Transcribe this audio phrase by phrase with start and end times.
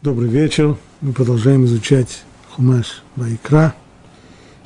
[0.00, 0.76] Добрый вечер.
[1.00, 3.74] Мы продолжаем изучать Хумаш Байкра.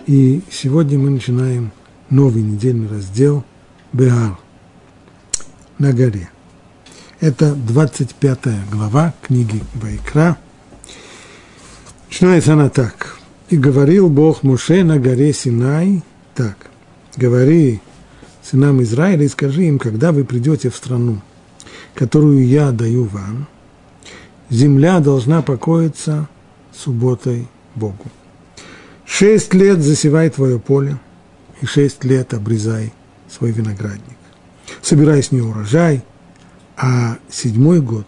[0.07, 1.73] И сегодня мы начинаем
[2.11, 3.43] новый недельный раздел
[3.95, 4.39] Беар
[5.79, 6.29] на горе.
[7.21, 8.41] Это 25
[8.71, 10.37] глава книги Байкра.
[12.11, 13.17] Начинается она так.
[13.49, 16.03] «И говорил Бог Моше на горе Синай
[16.35, 16.59] так.
[17.17, 17.81] Говори
[18.43, 21.23] сынам Израиля и скажи им, когда вы придете в страну,
[21.95, 23.49] которую я даю вам,
[24.53, 26.29] земля должна покоиться
[26.73, 28.05] субботой Богу.
[29.05, 30.99] Шесть лет засевай твое поле,
[31.61, 32.93] и шесть лет обрезай
[33.31, 34.17] свой виноградник.
[34.83, 36.05] Собирай с нее урожай,
[36.77, 38.07] а седьмой год,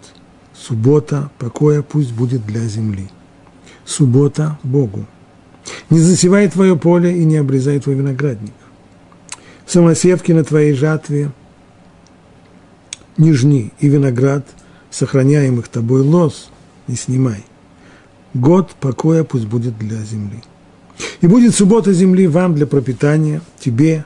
[0.55, 3.09] суббота покоя пусть будет для земли.
[3.85, 5.07] Суббота Богу.
[5.89, 8.53] Не засевай твое поле и не обрезай твой виноградник.
[9.67, 11.31] Самосевки на твоей жатве
[13.17, 14.47] не жни, и виноград–
[14.95, 16.51] сохраняемых тобой лоз
[16.87, 17.45] не снимай.
[18.33, 20.43] Год покоя пусть будет для земли.
[21.21, 24.05] И будет суббота земли вам для пропитания, тебе,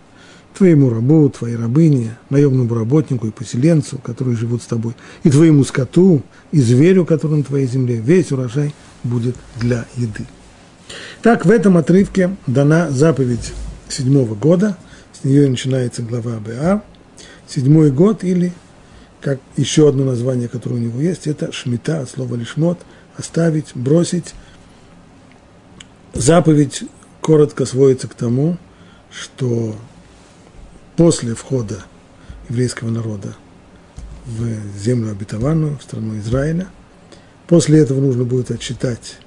[0.56, 6.22] твоему рабу, твоей рабыне, наемному работнику и поселенцу, которые живут с тобой, и твоему скоту,
[6.52, 8.74] и зверю, который на твоей земле, весь урожай
[9.04, 10.26] будет для еды.
[11.22, 13.52] Так, в этом отрывке дана заповедь
[13.88, 14.76] седьмого года,
[15.12, 16.82] с нее начинается глава БА,
[17.46, 18.52] седьмой год или
[19.20, 22.78] как еще одно название, которое у него есть, это шмита от слова лишмот,
[23.16, 24.34] оставить, бросить.
[26.14, 26.84] Заповедь
[27.20, 28.58] коротко сводится к тому,
[29.10, 29.76] что
[30.96, 31.84] после входа
[32.48, 33.34] еврейского народа
[34.26, 36.68] в землю обетованную, в страну Израиля,
[37.46, 39.18] после этого нужно будет отсчитать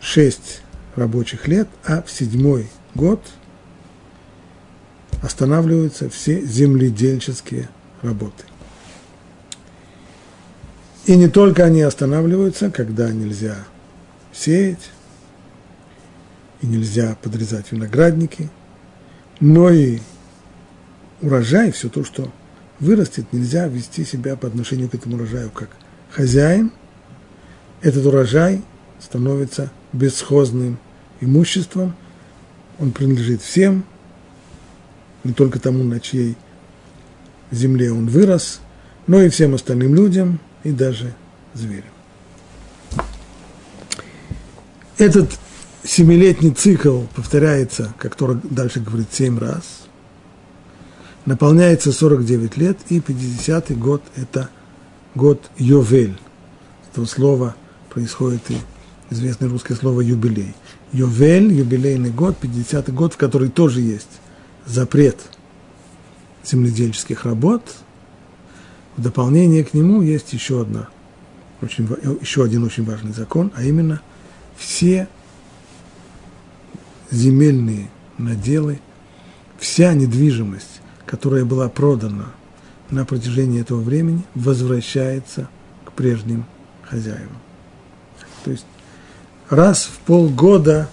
[0.00, 0.62] шесть
[0.96, 3.20] рабочих лет, а в седьмой год
[5.22, 7.68] останавливаются все земледельческие
[8.02, 8.44] работы.
[11.04, 13.56] И не только они останавливаются, когда нельзя
[14.32, 14.90] сеять,
[16.60, 18.48] и нельзя подрезать виноградники,
[19.40, 19.98] но и
[21.20, 22.32] урожай, все то, что
[22.78, 25.70] вырастет, нельзя вести себя по отношению к этому урожаю как
[26.10, 26.70] хозяин.
[27.80, 28.62] Этот урожай
[29.00, 30.78] становится бесхозным
[31.20, 31.96] имуществом,
[32.78, 33.84] он принадлежит всем,
[35.24, 36.36] не только тому, на чьей
[37.50, 38.60] земле он вырос,
[39.08, 41.14] но и всем остальным людям– и даже
[41.54, 41.84] зверю.
[44.98, 45.30] Этот
[45.82, 49.82] семилетний цикл повторяется, как Тора дальше говорит, семь раз.
[51.24, 54.48] Наполняется 49 лет, и 50-й год– это
[55.14, 56.18] год Йовель.
[56.90, 57.54] Этого слова
[57.90, 58.56] происходит и
[59.10, 60.54] известное русское слово «юбилей».
[60.92, 64.20] Йовель, юбилейный год, 50-й год, в который тоже есть
[64.66, 65.18] запрет
[66.44, 67.62] земледельческих работ–
[68.96, 70.88] в дополнение к нему есть еще, одна,
[71.60, 71.88] очень,
[72.20, 74.02] еще один очень важный закон, а именно
[74.56, 75.08] все
[77.10, 78.80] земельные наделы,
[79.58, 82.26] вся недвижимость, которая была продана
[82.90, 85.48] на протяжении этого времени, возвращается
[85.84, 86.44] к прежним
[86.82, 87.38] хозяевам.
[88.44, 88.66] То есть
[89.48, 90.88] раз в полгода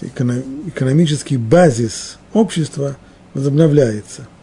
[0.00, 2.96] экономический базис общества
[3.34, 4.28] возобновляется–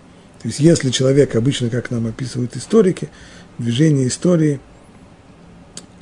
[0.44, 3.10] то есть если человек обычно, как нам описывают историки,
[3.58, 4.60] движение истории,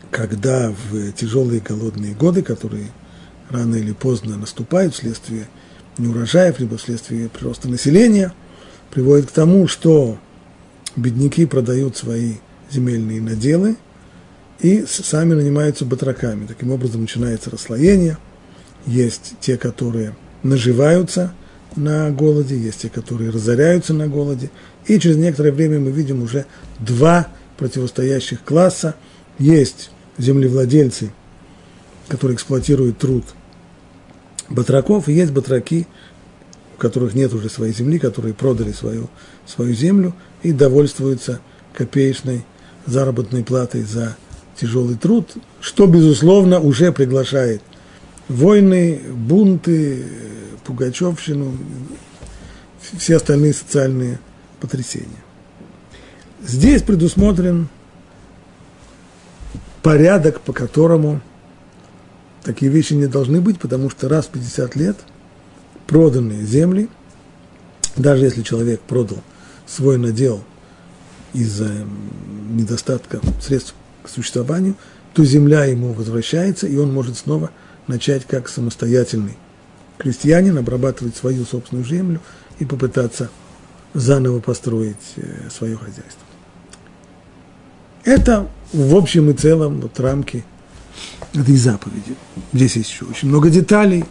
[0.10, 2.88] когда в тяжелые голодные годы, которые
[3.52, 5.48] рано или поздно наступают вследствие
[6.00, 8.34] неурожаев, либо вследствие прироста населения,
[8.90, 10.18] приводит к тому, что
[10.96, 12.38] бедняки продают свои
[12.72, 13.76] земельные наделы
[14.60, 16.48] и сами нанимаются батраками.
[16.48, 18.18] Таким образом начинается расслоение.
[18.88, 21.36] Есть те, которые наживаются
[21.76, 24.52] на голоде, есть те, которые разоряются на голоде.
[24.86, 26.46] И через некоторое время мы видим уже
[26.80, 27.28] два
[27.58, 28.96] противостоящих класса.
[29.40, 31.12] Есть землевладельцы,
[32.08, 33.24] которые эксплуатируют труд
[34.50, 35.88] батраков, и есть батраки,
[36.76, 39.10] у которых нет уже своей земли, которые продали свою,
[39.46, 41.40] свою землю и довольствуются
[41.74, 42.46] копеечной
[42.86, 44.18] заработной платой за
[44.60, 47.62] тяжелый труд, что, безусловно, уже приглашает
[48.32, 50.06] войны, бунты,
[50.64, 51.58] пугачевщину,
[52.98, 54.20] все остальные социальные
[54.60, 55.24] потрясения.
[56.42, 57.68] Здесь предусмотрен
[59.84, 61.22] порядок, по которому
[62.44, 64.98] такие вещи не должны быть, потому что раз в 50 лет
[65.88, 66.90] проданные земли,
[67.96, 69.20] даже если человек продал
[69.68, 70.44] свой надел
[71.34, 71.70] из-за
[72.50, 74.76] недостатка средств к существованию,
[75.14, 77.52] то земля ему возвращается, и он может снова
[77.88, 79.38] начать как самостоятельный
[79.98, 82.20] крестьянин обрабатывать свою собственную землю
[82.60, 83.30] и попытаться
[83.94, 86.26] заново построить э, свое хозяйство.
[88.04, 90.44] Это в общем и целом вот рамки
[91.34, 92.16] этой заповеди.
[92.54, 94.06] Здесь есть еще очень много деталей,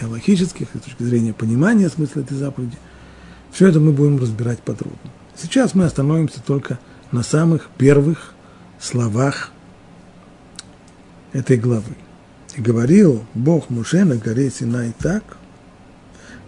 [0.00, 2.76] и логических, и с точки зрения понимания смысла этой заповеди.
[3.50, 4.98] Все это мы будем разбирать подробно.
[5.34, 6.78] Сейчас мы остановимся только
[7.12, 8.34] на самых первых
[8.80, 9.50] словах
[11.32, 11.94] этой главы.
[12.56, 15.36] И говорил Бог Муше на горе Синай так,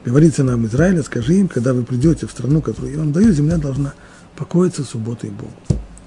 [0.07, 3.59] говорится нам Израиля, скажи им, когда вы придете в страну, которую я вам даю, земля
[3.59, 3.93] должна
[4.35, 5.53] покоиться субботой Богу.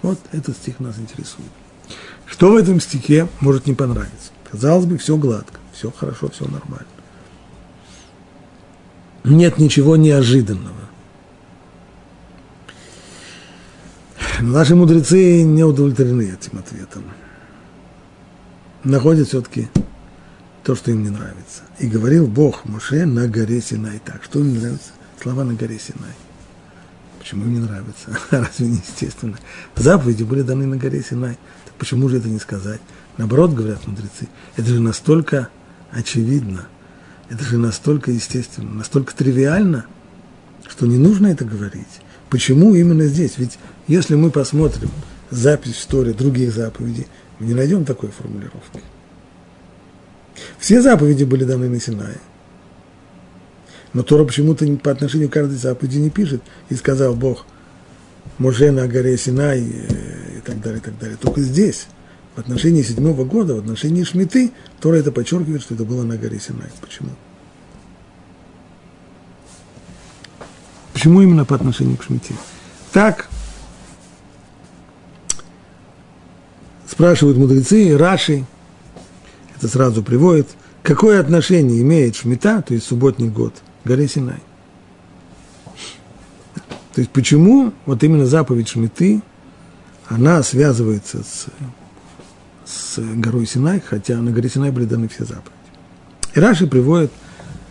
[0.01, 1.51] Вот этот стих нас интересует.
[2.25, 4.31] Что в этом стихе может не понравиться?
[4.51, 6.88] Казалось бы, все гладко, все хорошо, все нормально.
[9.24, 10.74] Нет ничего неожиданного.
[14.39, 17.03] Но наши мудрецы не удовлетворены этим ответом.
[18.83, 19.69] Находят все-таки
[20.63, 21.63] то, что им не нравится.
[21.80, 24.24] И говорил Бог Моше на горе Синай так.
[24.24, 24.92] Что им не нравится?
[25.22, 26.13] Слова на горе Синай.
[27.19, 28.18] Почему им не нравится?
[28.31, 29.38] Разве не естественно?
[29.75, 31.38] Заповеди были даны на горе Синай.
[31.66, 32.81] Так почему же это не сказать?
[33.18, 35.50] Наоборот, говорят мудрецы, это же настолько
[35.92, 36.68] очевидно,
[37.30, 39.86] это же настолько естественно, настолько тривиально,
[40.68, 42.02] что не нужно это говорить.
[42.30, 43.34] Почему именно здесь?
[43.38, 44.90] Ведь если мы посмотрим
[45.30, 47.08] запись в истории других заповедей,
[47.40, 48.81] мы не найдем такой формулировки.
[50.60, 52.18] Все заповеди были даны на Синае.
[53.94, 56.42] Но Тора почему-то по отношению к каждой заповеди не пишет.
[56.69, 57.45] И сказал Бог,
[58.38, 61.18] Може на горе Синай э, и так далее, и так далее.
[61.18, 61.88] Только здесь,
[62.36, 66.39] в отношении седьмого года, в отношении Шмиты, Тора это подчеркивает, что это было на горе
[66.39, 66.69] Синай.
[66.80, 67.10] Почему?
[70.94, 72.34] Почему именно по отношению к Шмите?
[72.92, 73.27] Так
[76.88, 78.45] спрашивают мудрецы, Раши,
[79.62, 80.48] это сразу приводит,
[80.81, 83.54] какое отношение имеет Шмита, то есть субботний год,
[83.84, 84.42] к горе Синай.
[86.96, 89.22] То есть почему вот именно заповедь Шмиты,
[90.08, 91.46] она связывается с,
[92.66, 95.52] с горой Синай, хотя на горе Синай были даны все заповеди.
[96.34, 97.12] И Раши приводит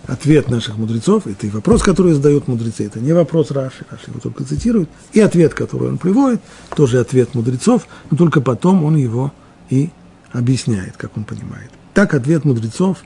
[0.07, 4.21] ответ наших мудрецов, это и вопрос, который задают мудрецы, это не вопрос Раши, Раши его
[4.21, 6.41] только цитирует, и ответ, который он приводит,
[6.77, 9.33] тоже ответ мудрецов, но только потом он его
[9.71, 9.91] и
[10.33, 11.71] объясняет, как он понимает.
[12.01, 13.05] Так ответ мудрецов,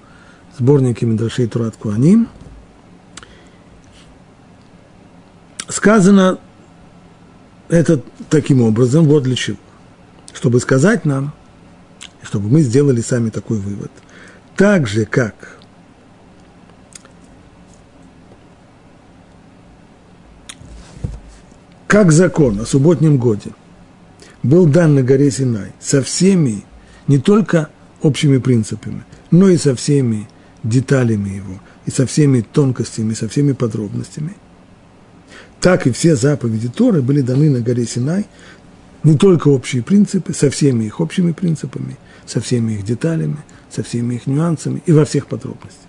[0.56, 2.29] сборники Медрашей Турат Куаним,
[5.69, 6.38] сказано
[7.69, 8.00] это
[8.31, 9.56] таким образом, вот для чего.
[10.32, 11.32] Чтобы сказать нам,
[12.23, 13.91] чтобы мы сделали сами такой вывод.
[14.55, 15.58] Так же, как
[21.88, 23.50] как закон о субботнем годе
[24.44, 26.64] был дан на горе Синай со всеми,
[27.08, 27.70] не только
[28.05, 30.29] общими принципами, но и со всеми
[30.62, 34.35] деталями его, и со всеми тонкостями, со всеми подробностями,
[35.61, 38.27] так и все заповеди Торы были даны на горе Синай,
[39.03, 41.97] не только общие принципы, со всеми их общими принципами,
[42.27, 43.39] со всеми их деталями,
[43.71, 45.81] со всеми их нюансами и во всех подробностях.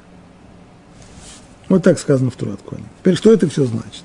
[1.67, 2.59] Вот так сказано в Турат
[2.99, 4.03] Теперь, что это все значит?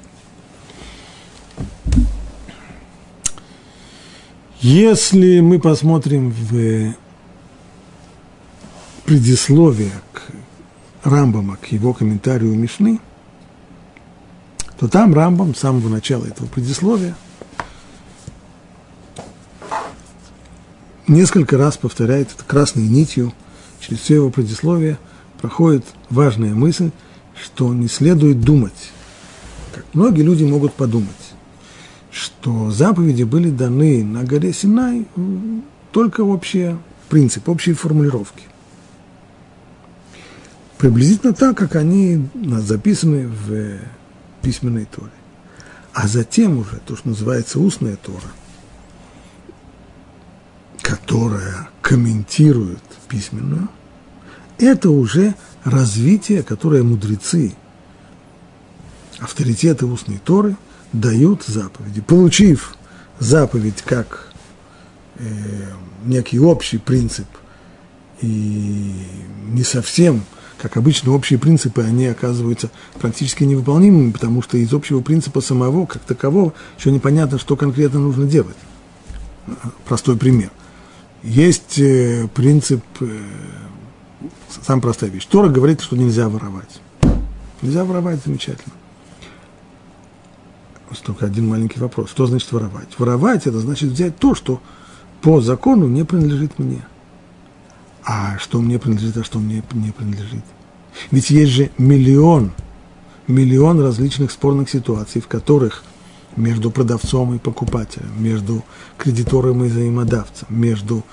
[4.60, 6.94] Если мы посмотрим в
[9.10, 10.22] предисловие к
[11.02, 13.00] Рамбама, к его комментарию Мишны,
[14.78, 17.16] то там Рамбам с самого начала этого предисловия
[21.08, 23.32] несколько раз повторяет это красной нитью,
[23.80, 24.96] через все его предисловие
[25.40, 26.92] проходит важная мысль,
[27.34, 28.92] что не следует думать,
[29.74, 31.08] как многие люди могут подумать,
[32.12, 35.08] что заповеди были даны на горе Синай
[35.90, 38.44] только общие принцип, общие формулировки.
[40.80, 43.78] Приблизительно так, как они записаны в
[44.42, 45.10] письменной Торе.
[45.92, 48.30] А затем уже то, что называется устная Тора,
[50.80, 53.68] которая комментирует письменную,
[54.58, 55.34] это уже
[55.64, 57.54] развитие, которое мудрецы,
[59.18, 60.56] авторитеты устной Торы–
[60.92, 62.00] дают заповеди.
[62.00, 62.74] Получив
[63.18, 64.32] заповедь как
[65.16, 65.24] э,
[66.04, 67.26] некий общий принцип
[68.20, 68.94] и
[69.48, 70.24] не совсем,
[70.60, 76.02] как обычно, общие принципы, они оказываются практически невыполнимыми, потому что из общего принципа самого, как
[76.02, 78.56] такового, еще непонятно, что конкретно нужно делать.
[79.86, 80.50] Простой пример.
[81.22, 83.18] Есть э, принцип, э,
[84.62, 85.26] самая простая вещь.
[85.26, 86.80] Тора говорит, что нельзя воровать.
[87.62, 88.72] Нельзя воровать, замечательно
[91.10, 92.10] только один маленький вопрос.
[92.10, 92.88] Что значит воровать?
[92.98, 94.60] Воровать– это значит взять то, что
[95.22, 96.86] по закону не принадлежит мне.
[98.04, 100.44] А что мне принадлежит, а что мне не принадлежит?
[101.10, 102.52] Ведь есть же миллион,
[103.26, 105.84] миллион различных спорных ситуаций, в которых
[106.36, 108.64] между продавцом и покупателем, между
[108.96, 111.04] кредитором и взаимодавцем, между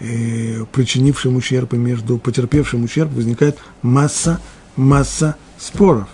[0.00, 4.40] э, причинившим ущерб и между потерпевшим ущерб возникает масса,
[4.76, 6.08] масса споров.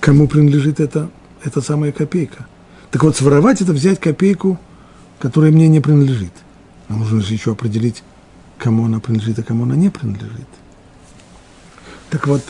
[0.00, 1.10] Кому принадлежит эта,
[1.42, 2.46] эта самая копейка?
[2.90, 4.58] Так вот, своровать– это взять копейку,
[5.18, 6.32] которая мне не принадлежит.
[6.88, 8.02] Но нужно же еще определить,
[8.58, 10.48] кому она принадлежит, а кому она не принадлежит.
[12.10, 12.42] Так вот,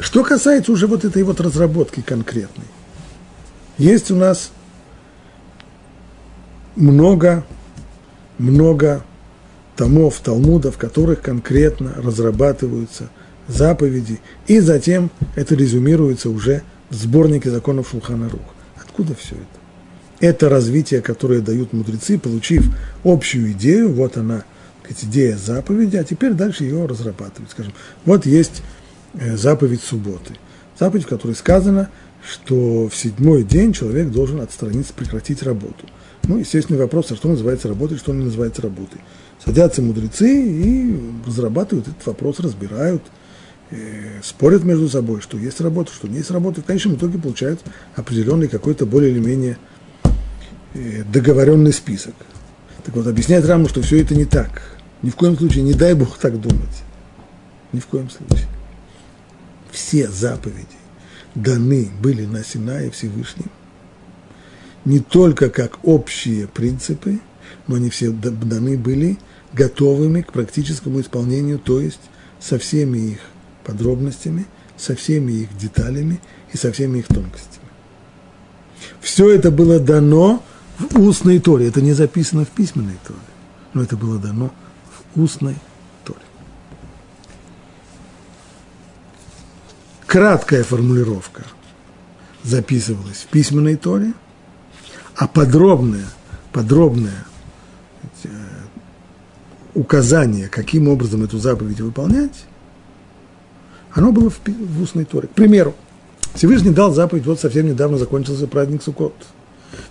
[0.00, 2.66] что касается уже вот этой вот разработки конкретной.
[3.78, 4.50] Есть у нас
[6.76, 7.44] много,
[8.38, 9.04] много
[9.76, 13.10] томов, талмудов, в которых конкретно разрабатываются
[13.48, 18.40] заповеди, и затем это резюмируется уже в сборнике законов Шулхана Рух.
[18.76, 19.61] Откуда все это?
[20.22, 22.64] Это развитие, которое дают мудрецы, получив
[23.04, 24.44] общую идею, вот она,
[24.88, 27.50] идея заповеди, а теперь дальше ее разрабатывают.
[27.50, 27.74] Скажем,
[28.06, 28.62] вот есть
[29.12, 30.34] э, заповедь субботы.
[30.78, 31.90] Заповедь, в которой сказано–
[32.26, 35.86] что в седьмой день человек должен отстраниться, прекратить работу.
[36.24, 39.00] Ну, естественный вопрос, а что называется работой, что не называется работой.
[39.44, 43.02] Садятся мудрецы и разрабатывают этот вопрос, разбирают,
[43.70, 46.60] э, спорят между собой, что есть работа, что не есть работа.
[46.60, 47.60] В конечном итоге получают
[47.96, 49.58] определенный какой-то более или менее
[50.74, 52.14] договоренный список.
[52.84, 54.62] Так вот, объясняет Раму, что все это не так.
[55.02, 56.82] Ни в коем случае, не дай Бог так думать.
[57.72, 58.48] Ни в коем случае.
[59.70, 60.66] Все заповеди
[61.34, 63.50] даны были на Синае Всевышним,
[64.84, 67.20] не только как общие принципы,
[67.66, 69.18] но они все даны были
[69.52, 72.00] готовыми к практическому исполнению, то есть
[72.40, 73.18] со всеми их
[73.64, 76.20] подробностями, со всеми их деталями
[76.52, 77.62] и со всеми их тонкостями.
[79.00, 80.42] Все это было дано
[80.90, 81.68] в устной торе.
[81.68, 83.18] Это не записано в письменной торе,
[83.74, 84.52] но это было дано
[85.14, 85.56] в устной
[90.12, 91.42] краткая формулировка
[92.42, 94.12] записывалась в письменной торе,
[95.16, 96.04] а подробное,
[96.52, 97.24] подробное
[98.24, 98.28] э,
[99.72, 102.44] указание, каким образом эту заповедь выполнять,
[103.92, 105.28] оно было в, в устной торе.
[105.28, 105.74] К примеру,
[106.34, 109.14] Всевышний дал заповедь, вот совсем недавно закончился праздник Суккот.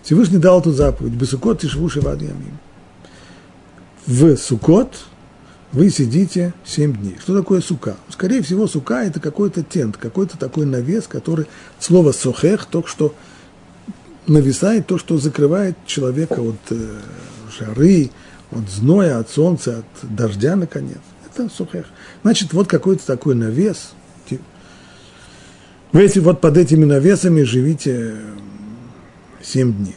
[0.04, 2.58] Всевышний дал эту заповедь, Бесукот и Швуши Вадьямим.
[4.08, 5.06] В Суккот–
[5.72, 7.18] вы сидите 7 дней.
[7.22, 7.96] Что такое сука?
[8.10, 11.46] Скорее всего, сука– это какой-то тент, какой-то такой навес, который,
[11.80, 13.16] слово сохех, то, что
[14.28, 17.00] нависает, то, что закрывает человека от э,
[17.58, 18.12] жары,
[18.52, 21.00] от зноя, от солнца, от дождя, наконец.
[21.26, 21.86] Это сухех.
[22.22, 23.94] Значит, вот какой-то такой навес.
[25.94, 28.16] Вы вот под этими навесами живите
[29.44, 29.96] 7 дней.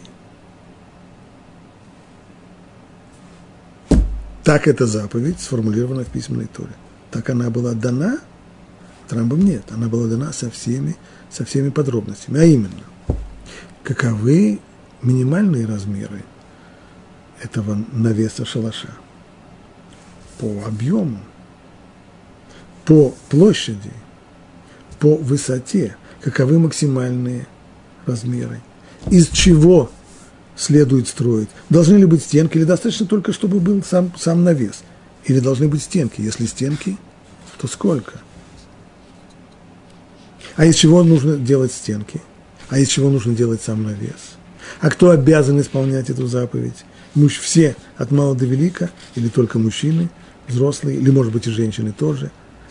[4.44, 6.74] Так эта заповедь сформулирована в письменной Торе.
[7.10, 8.18] Так она была дана,
[9.08, 10.96] Трамбом нет, она была дана со всеми,
[11.30, 12.40] со всеми подробностями.
[12.40, 12.84] А именно,
[13.82, 14.60] каковы
[15.02, 16.24] минимальные размеры
[17.42, 18.90] этого навеса шалаша
[20.38, 21.20] по объему,
[22.84, 23.92] по площади,
[24.98, 27.46] по высоте, каковы максимальные
[28.06, 28.60] размеры,
[29.10, 29.90] из чего
[30.56, 31.48] следует строить?
[31.70, 34.82] Должны ли быть стенки или достаточно только, чтобы был сам, сам навес?
[35.24, 36.20] Или должны быть стенки?
[36.20, 36.96] Если стенки,
[37.58, 38.20] то сколько?
[40.56, 42.20] А из чего нужно делать стенки?
[42.68, 44.36] А из чего нужно делать сам навес?
[44.80, 46.84] А кто обязан исполнять эту заповедь?
[47.14, 50.10] Муж все, от мала до велика, или только мужчины,
[50.48, 52.30] взрослые, или, может быть, и женщины тоже?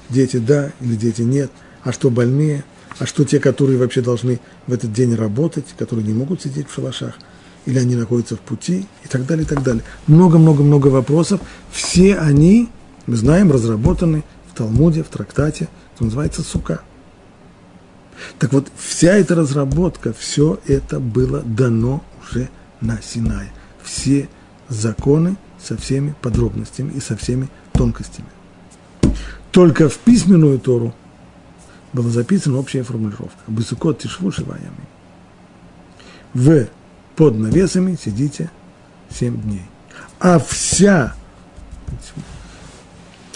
[0.10, 1.52] Дети да, или дети нет?
[1.84, 2.64] А что больные?
[3.00, 6.74] А что те, которые вообще должны в этот день работать, которые не могут сидеть в
[6.74, 7.16] шалашах?
[7.66, 9.84] или они находятся в пути, и так далее, и так далее.
[10.08, 11.42] Много-много-много вопросов.
[11.72, 12.70] Все они,
[13.06, 16.82] мы знаем, разработаны в Талмуде, в трактате, что называется сука.
[18.40, 22.50] Так вот, вся эта разработка, все это было дано уже
[22.82, 23.52] на Синае.
[23.82, 24.30] Все
[24.70, 28.28] законы со всеми подробностями и со всеми тонкостями.
[29.52, 30.94] Только в письменную Тору
[31.94, 33.40] была записана общая формулировка.
[33.48, 34.88] Бысукот тишву шиваями.
[36.34, 36.68] В
[37.16, 38.50] под навесами сидите
[39.12, 39.66] 7 дней.
[40.20, 41.14] А вся,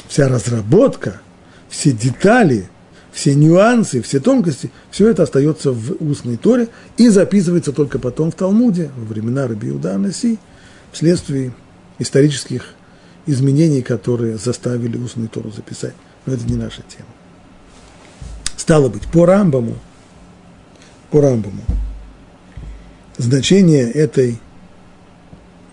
[0.07, 1.21] вся разработка,
[1.69, 2.69] все детали,
[3.11, 8.35] все нюансы, все тонкости, все это остается в устной Торе и записывается только потом в
[8.35, 10.39] Талмуде, во времена Раби Иуда Анаси,
[10.91, 11.53] вследствие
[11.99, 12.73] исторических
[13.25, 15.93] изменений, которые заставили устную Тору записать.
[16.25, 17.09] Но это не наша тема.
[18.67, 19.77] Стало быть, по Рамбаму,
[21.09, 21.61] по Рамбаму,
[23.17, 24.41] значение этой,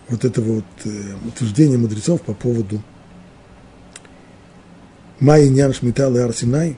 [0.09, 2.81] вот этого вот э, утверждения мудрецов по поводу
[5.19, 6.77] Майи Нян Шмитал и Арсинай,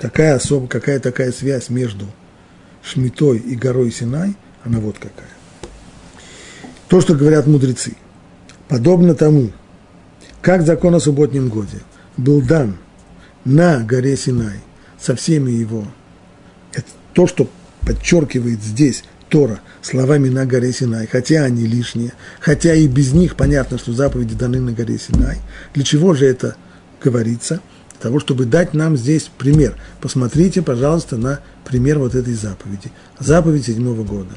[0.00, 2.06] какая особо, какая такая связь между
[2.82, 5.28] Шмитой и горой Синай, она вот какая.
[6.88, 7.94] То, что говорят мудрецы,
[8.68, 9.50] подобно тому,
[10.40, 11.82] как закон о субботнем годе
[12.16, 12.78] был дан
[13.44, 14.62] на горе Синай
[15.00, 15.86] со всеми его,
[16.72, 17.48] это то, что
[17.86, 23.78] подчеркивает здесь Тора словами на горе Синай, хотя они лишние, хотя и без них понятно,
[23.78, 25.38] что заповеди даны на горе Синай.
[25.74, 26.56] Для чего же это
[27.02, 27.60] говорится?
[27.90, 29.76] Для того, чтобы дать нам здесь пример.
[30.00, 32.92] Посмотрите, пожалуйста, на пример вот этой заповеди.
[33.18, 34.36] Заповедь седьмого года.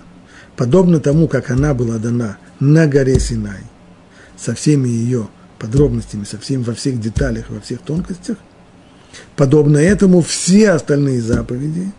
[0.56, 3.62] Подобно тому, как она была дана на горе Синай,
[4.38, 8.38] со всеми ее подробностями, со всеми, во всех деталях, во всех тонкостях,
[9.36, 11.92] подобно этому все остальные заповеди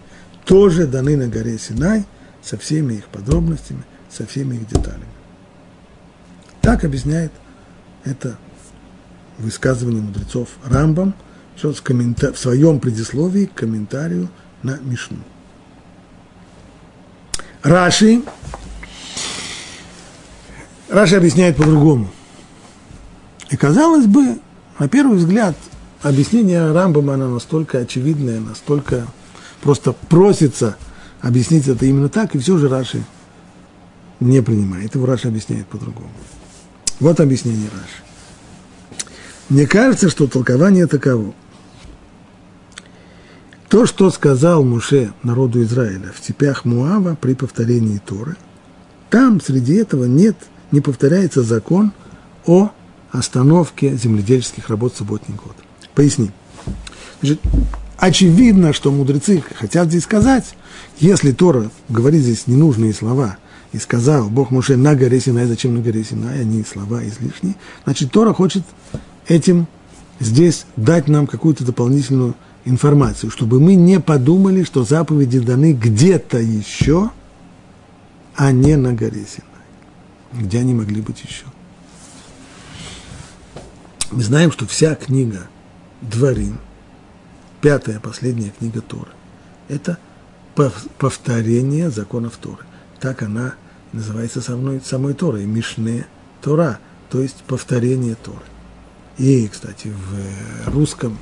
[0.45, 2.05] тоже даны на горе Синай
[2.43, 5.05] со всеми их подробностями, со всеми их деталями.
[6.61, 7.33] Так объясняет
[8.05, 8.37] это
[9.39, 11.15] высказывание мудрецов Рамбам
[11.57, 14.29] в своем предисловии к комментарию
[14.63, 15.19] на Мишну.
[17.63, 18.23] Раши,
[20.89, 22.11] Раши объясняет по-другому.
[23.51, 24.39] И казалось бы,
[24.79, 25.55] на первый взгляд,
[26.03, 29.07] объяснение Рамбама, оно настолько очевидное, настолько
[29.63, 30.77] просто просится
[31.21, 33.05] объяснить это именно так, и все же Раши
[34.21, 34.95] не принимает.
[34.95, 36.11] Его Раши объясняет по-другому.
[36.99, 39.05] Вот объяснение Раши.
[39.49, 41.35] Мне кажется, что толкование таково.
[43.69, 48.37] То, что сказал Муше народу Израиля в цепях Муава при повторении Торы,
[49.11, 50.37] там среди этого нет,
[50.73, 51.93] не повторяется закон
[52.47, 52.71] о
[53.11, 55.57] остановке земледельческих работ в субботний год.
[55.95, 56.31] Поясни.
[57.21, 57.41] Значит,
[57.99, 60.55] очевидно, что мудрецы хотят здесь сказать,
[60.99, 63.37] если Тора говорит здесь ненужные слова,
[63.73, 67.55] и сказал Бог Муше на горе Синай, зачем на горе Синай, они слова излишние,
[67.85, 68.65] значит, Тора хочет
[69.29, 69.67] этим
[70.19, 77.11] здесь дать нам какую-то дополнительную информацию, чтобы мы не подумали, что заповеди даны где-то еще,
[78.35, 80.45] а не на горе Синай.
[80.45, 81.45] Где они могли быть еще?
[84.11, 85.49] Мы знаем, что вся книга
[86.01, 86.59] Дворим,
[87.61, 89.11] пятая, последняя книга Торы,
[89.69, 89.99] это
[90.99, 92.65] повторение законов Торы.
[93.01, 93.55] Так она
[93.93, 96.07] называется самой, самой Торой, Мишне
[96.43, 96.79] Тора,
[97.11, 98.45] то есть повторение Торы.
[99.19, 101.19] И, кстати, в русском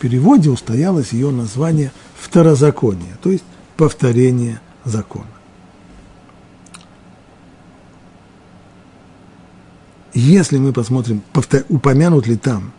[0.00, 3.44] переводе устоялось ее название второзаконие, то есть
[3.76, 5.26] повторение закона.
[10.14, 12.72] Если мы посмотрим, повтор, упомянут ли там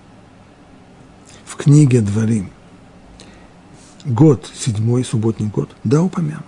[1.51, 2.49] в книге Дворим
[4.05, 6.45] год, седьмой субботний год, да, упомянут,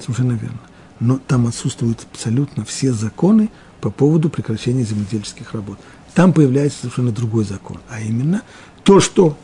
[0.00, 0.60] совершенно верно.
[1.00, 5.80] Но там отсутствуют абсолютно все законы по поводу прекращения земледельческих работ.
[6.14, 8.42] Там появляется совершенно другой закон, а именно
[8.84, 9.36] то, что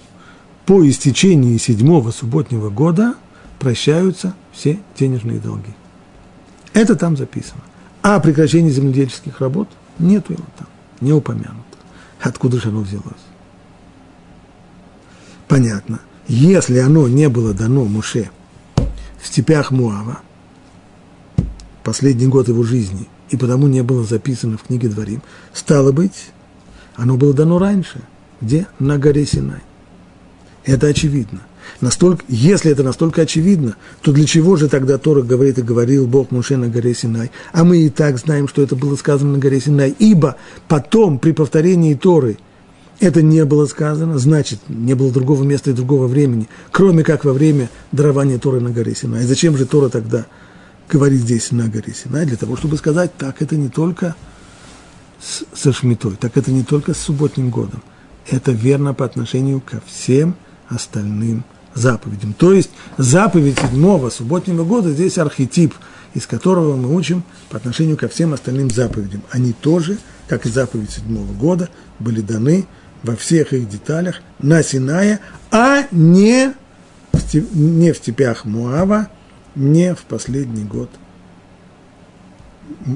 [0.65, 3.15] по истечении седьмого субботнего года
[3.59, 5.75] прощаются все денежные долги.
[6.73, 7.63] Это там записано.
[8.03, 10.69] А прекращение земледельческих работ нету его там,
[11.01, 11.65] не упомянуто.
[12.21, 13.25] Откуда же оно взялось?
[15.49, 16.01] Понятно.
[16.29, 18.31] Если оно не было дано Муше
[19.21, 20.21] в степях Муава,
[21.83, 25.23] последний год его жизни, и потому не было записано в книге Дворим,
[25.55, 26.31] стало быть,
[26.97, 28.03] оно было дано раньше.
[28.41, 28.67] Где?
[28.79, 29.61] На горе Синай.
[30.65, 31.41] Это очевидно.
[31.81, 36.31] Настолько, если это настолько очевидно, то для чего же тогда Тора говорит и говорил Бог
[36.31, 37.31] Муше на горе Синай?
[37.53, 39.95] А мы и так знаем, что это было сказано на горе Синай.
[39.99, 42.39] Ибо потом, при повторении Торы,
[43.01, 47.33] это не было сказано, значит, не было другого места и другого времени, кроме как во
[47.33, 49.25] время дарования Торы на горе Синай.
[49.25, 50.27] Зачем же Тора тогда
[50.89, 52.27] говорит здесь на горе Синай?
[52.27, 54.17] Для того, чтобы сказать, так это не только
[55.21, 57.83] с, со Шмитой, так это не только с субботним годом.
[58.29, 60.35] Это верно по отношению ко всем–
[60.69, 62.33] остальным заповедям.
[62.33, 65.75] То есть заповедь седьмого субботнего года здесь архетип,
[66.15, 69.23] из которого мы учим по отношению ко всем остальным заповедям.
[69.31, 72.67] Они тоже, как и заповедь седьмого года, были даны
[73.03, 76.53] во всех их деталях на Синае, а не
[77.13, 79.09] в, не в степях Муава,
[79.55, 80.91] не в последний год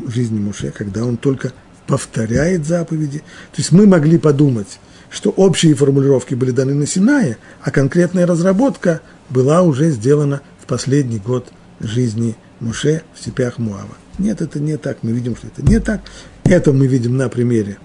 [0.08, 1.52] жизни Муше, когда он только
[1.86, 3.18] повторяет заповеди.
[3.18, 4.78] То есть мы могли подумать,
[5.10, 11.18] что общие формулировки были даны на Синае, а конкретная разработка была уже сделана в последний
[11.18, 13.96] год жизни Муше в степях Муава.
[14.18, 14.98] Нет, это не так.
[15.02, 16.00] Мы видим, что это не так.
[16.44, 17.78] Это мы видим на примере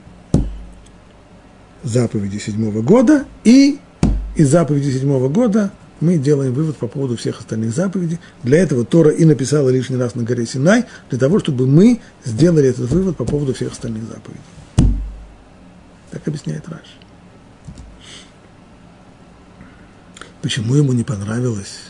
[1.88, 3.26] заповеди седьмого года.
[3.44, 3.80] И
[4.36, 8.20] из заповеди седьмого года мы делаем вывод по поводу всех остальных заповедей.
[8.44, 12.70] Для этого Тора и написала лишний раз на горе Синай, для того, чтобы мы сделали
[12.70, 14.42] этот вывод по поводу всех остальных заповедей.
[16.12, 16.98] Так объясняет Раш.
[20.42, 21.88] Почему ему не понравилось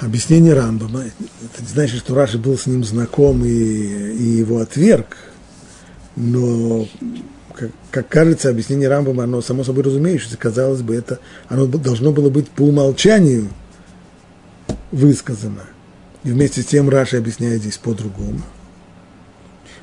[0.00, 5.16] объяснение Рамбама, это не значит, что Раши был с ним знаком и, и его отверг,
[6.16, 6.86] но,
[7.54, 12.30] как, как кажется, объяснение Рамбама, оно само собой разумеющееся, казалось бы, это, оно должно было
[12.30, 13.48] быть по умолчанию
[14.92, 15.64] высказано.
[16.22, 18.40] И вместе с тем Раши объясняет здесь по-другому.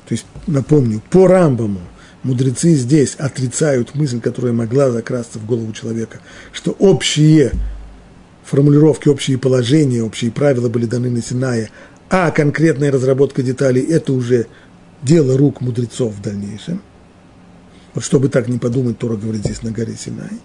[0.08, 1.80] То есть, напомню, по Рамбаму
[2.22, 6.18] мудрецы здесь отрицают мысль, которая могла закрасться в голову человека,
[6.52, 7.52] что общие
[8.44, 11.70] формулировки, общие положения, общие правила были даны на Синае,
[12.10, 14.46] а конкретная разработка деталей– это уже
[15.02, 16.80] дело рук мудрецов в дальнейшем.
[17.94, 20.40] Вот чтобы так не подумать, Тора говорит здесь на горе Синай.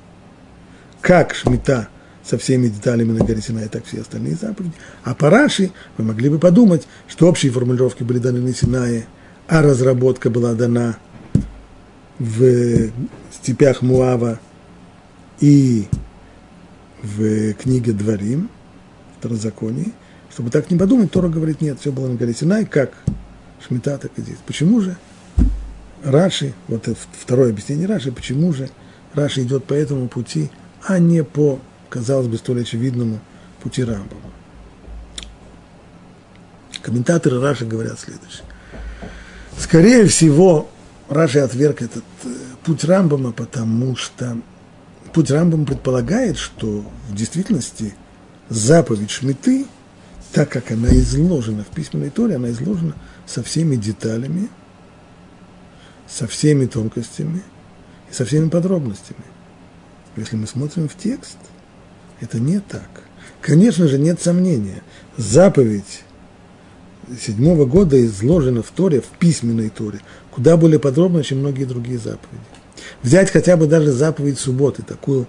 [1.00, 1.88] Как Шмита
[2.24, 4.74] со всеми деталями на горе Синай, так все остальные заповеди.
[5.04, 9.08] А по Раши вы могли бы подумать, что общие формулировки были даны на Синае,
[9.48, 10.98] а разработка была дана
[12.20, 12.90] в
[13.32, 14.40] степях Муава
[15.40, 15.88] и
[17.02, 18.50] в книге Дворим,
[19.20, 19.94] Второзаконии,
[20.34, 22.94] чтобы так не подумать, Тора говорит, нет, все было на горе Синай, как
[23.66, 24.38] Шмита, так и здесь.
[24.46, 24.98] Почему же
[26.04, 28.70] Раши, вот это второе объяснение Раши, почему же
[29.14, 30.52] Раши идет по этому пути,
[30.86, 33.20] а не по, казалось бы, столь очевидному
[33.62, 34.22] пути Рамбова.
[36.82, 38.46] Комментаторы Раши говорят следующее.
[39.58, 40.70] Скорее всего,
[41.10, 42.30] Раши отверг этот э,
[42.64, 44.38] путь Рамбама, потому что
[45.14, 47.96] путь Рамбам предполагает, что в действительности
[48.50, 49.66] заповедь Шмиты,
[50.32, 52.94] так как она изложена в письменной торе, она изложена
[53.28, 54.50] со всеми деталями,
[56.08, 57.44] со всеми тонкостями
[58.10, 59.24] и со всеми подробностями.
[60.16, 61.38] Если мы смотрим в текст,
[62.22, 62.90] это не так.
[63.42, 64.82] Конечно же, нет сомнения,
[65.18, 66.04] заповедь
[67.22, 70.00] седьмого года изложена в Торе, в письменной Торе,
[70.32, 72.42] куда более подробно, чем многие другие заповеди
[73.04, 75.28] взять хотя бы даже заповедь субботы, такую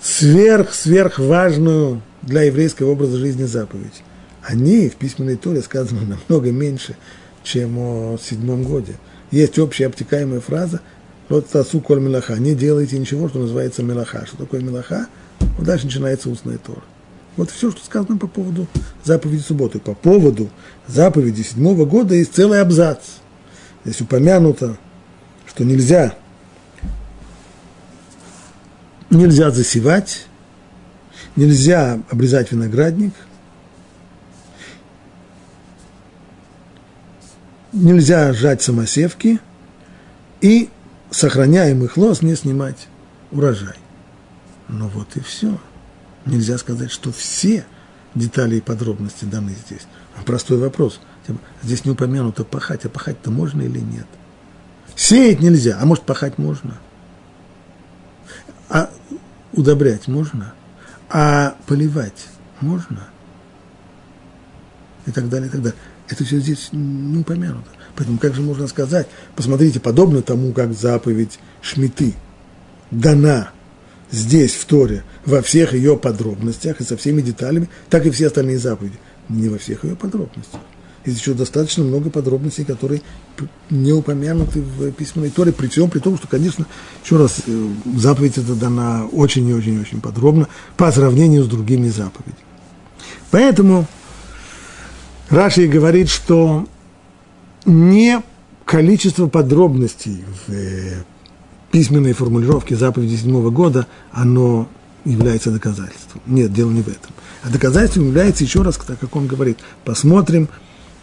[0.00, 4.02] сверх-сверх важную для еврейского образа жизни заповедь.
[4.48, 6.96] Они в письменной торе сказаны намного меньше,
[7.42, 8.94] чем о седьмом годе.
[9.30, 10.80] Есть общая обтекаемая фраза
[11.28, 14.24] «Лот тасу коль мелаха»– «Не делайте ничего, что называется мелаха».
[14.24, 15.06] Что такое мелаха?
[15.38, 16.82] Вот дальше начинается устная тора.
[17.36, 18.66] Вот все, что сказано по поводу
[19.04, 19.80] заповеди субботы.
[19.80, 20.48] По поводу
[20.86, 23.00] заповеди седьмого года есть целый абзац.
[23.84, 24.78] Здесь упомянуто,
[25.46, 26.14] что нельзя
[29.10, 30.26] нельзя засевать,
[31.36, 33.12] нельзя обрезать виноградник,
[37.72, 39.40] нельзя сжать самосевки
[40.40, 40.70] и
[41.10, 42.88] сохраняемых лоз не снимать
[43.30, 43.76] урожай.
[44.68, 45.58] Но вот и все.
[46.26, 47.64] Нельзя сказать, что все
[48.14, 49.86] детали и подробности даны здесь.
[50.26, 51.00] Простой вопрос.
[51.62, 54.06] Здесь не упомянуто пахать, а пахать-то можно или нет?
[54.96, 56.78] Сеять нельзя, а может пахать можно–
[58.68, 58.90] а
[59.52, 60.52] удобрять можно?
[61.08, 62.26] А поливать
[62.60, 63.08] можно?
[65.06, 65.78] И так далее, и так далее.
[66.08, 67.68] Это все здесь не упомянуто.
[67.96, 72.14] Поэтому как же можно сказать, посмотрите, подобно тому, как заповедь Шмиты
[72.90, 73.50] дана
[74.10, 78.58] здесь, в Торе, во всех ее подробностях и со всеми деталями, так и все остальные
[78.58, 78.98] заповеди.
[79.28, 80.60] Не во всех ее подробностях.
[81.04, 83.02] Есть еще достаточно много подробностей, которые
[83.70, 86.66] не упомянуты в письменной торе, при всем при том, что, конечно,
[87.04, 91.48] еще раз, э, заповедь эта дана очень и очень и очень подробно по сравнению с
[91.48, 92.36] другими заповедями.
[93.30, 93.86] Поэтому
[95.30, 96.66] Раши говорит, что
[97.64, 98.22] не
[98.64, 101.02] количество подробностей в э,
[101.70, 104.68] письменной формулировке заповеди седьмого года, оно
[105.04, 106.22] является доказательством.
[106.26, 107.12] Нет, дело не в этом.
[107.42, 110.48] А доказательством является еще раз, так как он говорит, посмотрим–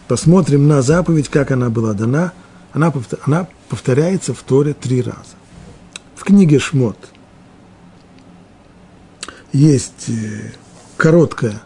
[0.07, 2.33] посмотрим на заповедь, как она была дана,
[2.73, 2.91] она,
[3.25, 5.35] она повторяется в Торе три раза.
[6.15, 6.97] В книге Шмот
[9.53, 10.51] есть э,
[10.97, 11.61] короткое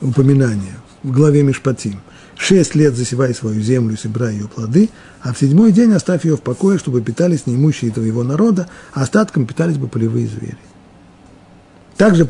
[0.00, 2.00] упоминание в главе Мишпатим.
[2.36, 4.88] Шесть лет засевай свою землю, собирай ее плоды,
[5.22, 9.46] а в седьмой день оставь ее в покое, чтобы питались неимущие твоего народа, а остатком
[9.46, 10.56] питались бы полевые звери.
[11.96, 12.24] Также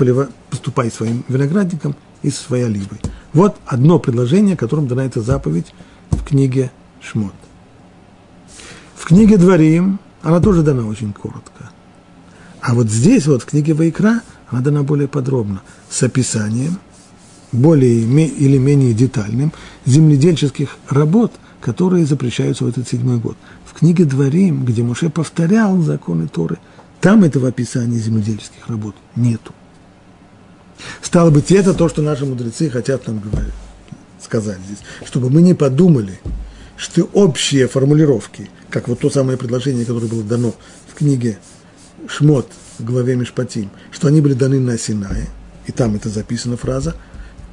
[0.50, 3.00] поступай своим виноградником и со своей оливой.
[3.32, 5.72] Вот одно предложение, которым дана эта заповедь
[6.10, 7.34] в книге Шмот.
[8.96, 11.70] В книге Дворим она тоже дана очень коротко.
[12.60, 16.78] А вот здесь, вот в книге Вайкра, она дана более подробно, с описанием,
[17.52, 19.52] более или менее детальным,
[19.86, 23.36] земледельческих работ, которые запрещаются в этот седьмой год.
[23.64, 26.58] В книге Дворим, где Муше повторял законы Торы,
[27.00, 29.52] там этого описания земледельческих работ нету.
[31.02, 33.52] Стало быть, это то, что наши мудрецы хотят нам говорить,
[34.22, 36.20] сказать здесь, чтобы мы не подумали,
[36.76, 40.54] что общие формулировки, как вот то самое предложение, которое было дано
[40.88, 41.38] в книге
[42.06, 45.26] Шмот в главе Мишпатим, что они были даны на Синае,
[45.66, 46.96] и там это записана фраза,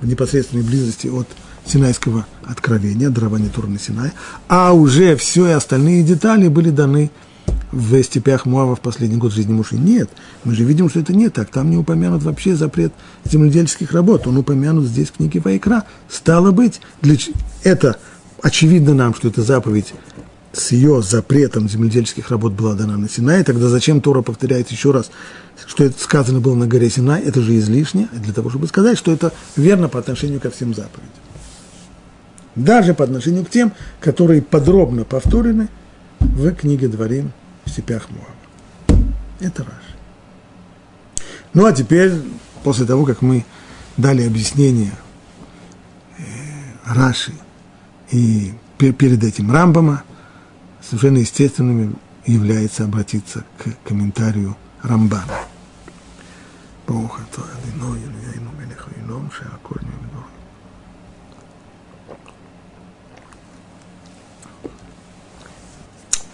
[0.02, 1.28] в непосредственной близости от
[1.66, 4.12] Синайского откровения, дарования Тура на Синай,
[4.48, 7.12] а уже все и остальные детали были даны
[7.72, 9.76] в степях Муава в последний год жизни Муши.
[9.76, 10.10] Нет,
[10.44, 11.50] мы же видим, что это не так.
[11.50, 12.94] Там не упомянут вообще запрет
[13.26, 14.28] земледельческих работ.
[14.28, 15.84] Он упомянут здесь в книге Вайкра.
[16.10, 17.18] Стало быть, для...
[17.64, 17.98] это
[18.42, 19.94] очевидно нам, что эта заповедь
[20.60, 25.12] с ее запретом земледельческих работ была дана на Синай, тогда зачем Тора повторяет еще раз,
[25.66, 29.12] что это сказано было на горе Синай, это же излишне, для того, чтобы сказать, что
[29.12, 31.12] это верно по отношению ко всем заповедям.
[32.56, 35.70] Даже по отношению к тем, которые подробно повторены
[36.20, 37.32] в книге Дворим
[37.66, 39.04] в степях Муава.
[39.40, 39.96] Это Раши.
[41.54, 42.14] Ну а теперь,
[42.64, 43.46] после того, как мы
[43.96, 44.94] дали объяснение
[46.18, 46.24] э,
[46.86, 47.34] Раши
[48.12, 50.04] и перед этим Рамбама,
[50.88, 55.34] совершенно естественным является обратиться к комментарию Рамбана.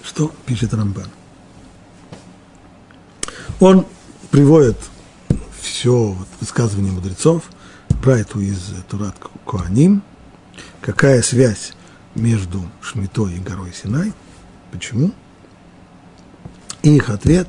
[0.03, 1.07] Что пишет Рамбан?
[3.59, 3.87] Он
[4.29, 4.77] приводит
[5.59, 7.49] все вот, высказывания мудрецов,
[8.03, 10.03] Брайту из Турат Куаним,
[10.81, 11.73] какая связь
[12.13, 14.13] между Шмитой и горой Синай–
[14.73, 15.11] Почему?
[16.81, 17.47] Их ответ,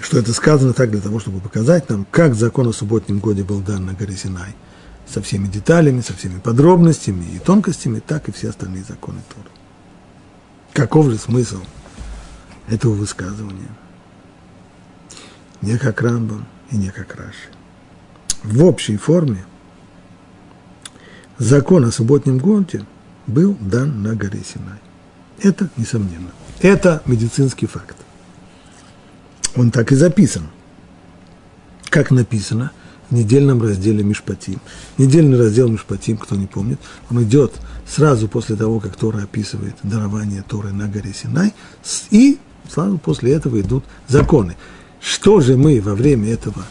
[0.00, 3.60] что это сказано так для того, чтобы показать нам, как закон о субботнем годе был
[3.60, 4.56] дан на горе Синай,
[5.06, 9.50] со всеми деталями, со всеми подробностями и тонкостями, так и все остальные законы Торы.
[10.72, 11.60] Каков же смысл
[12.66, 13.68] этого высказывания?
[15.60, 17.50] Не как Рамбам и не как Раши.
[18.42, 19.44] В общей форме
[21.36, 22.86] закон о субботнем годе
[23.32, 24.78] был дан на горе Синай.
[25.40, 26.30] Это несомненно.
[26.60, 27.96] Это медицинский факт.
[29.56, 30.44] Он так и записан.
[31.90, 32.70] Как написано
[33.10, 34.60] в недельном разделе Мишпатим.
[34.96, 37.52] Недельный раздел Мишпатим, кто не помнит, он идет
[37.86, 41.52] сразу после того, как Тора описывает дарование Торы на горе Синай,
[42.10, 42.38] и
[42.70, 44.56] сразу после этого идут законы.
[45.00, 46.64] Что же мы во время этого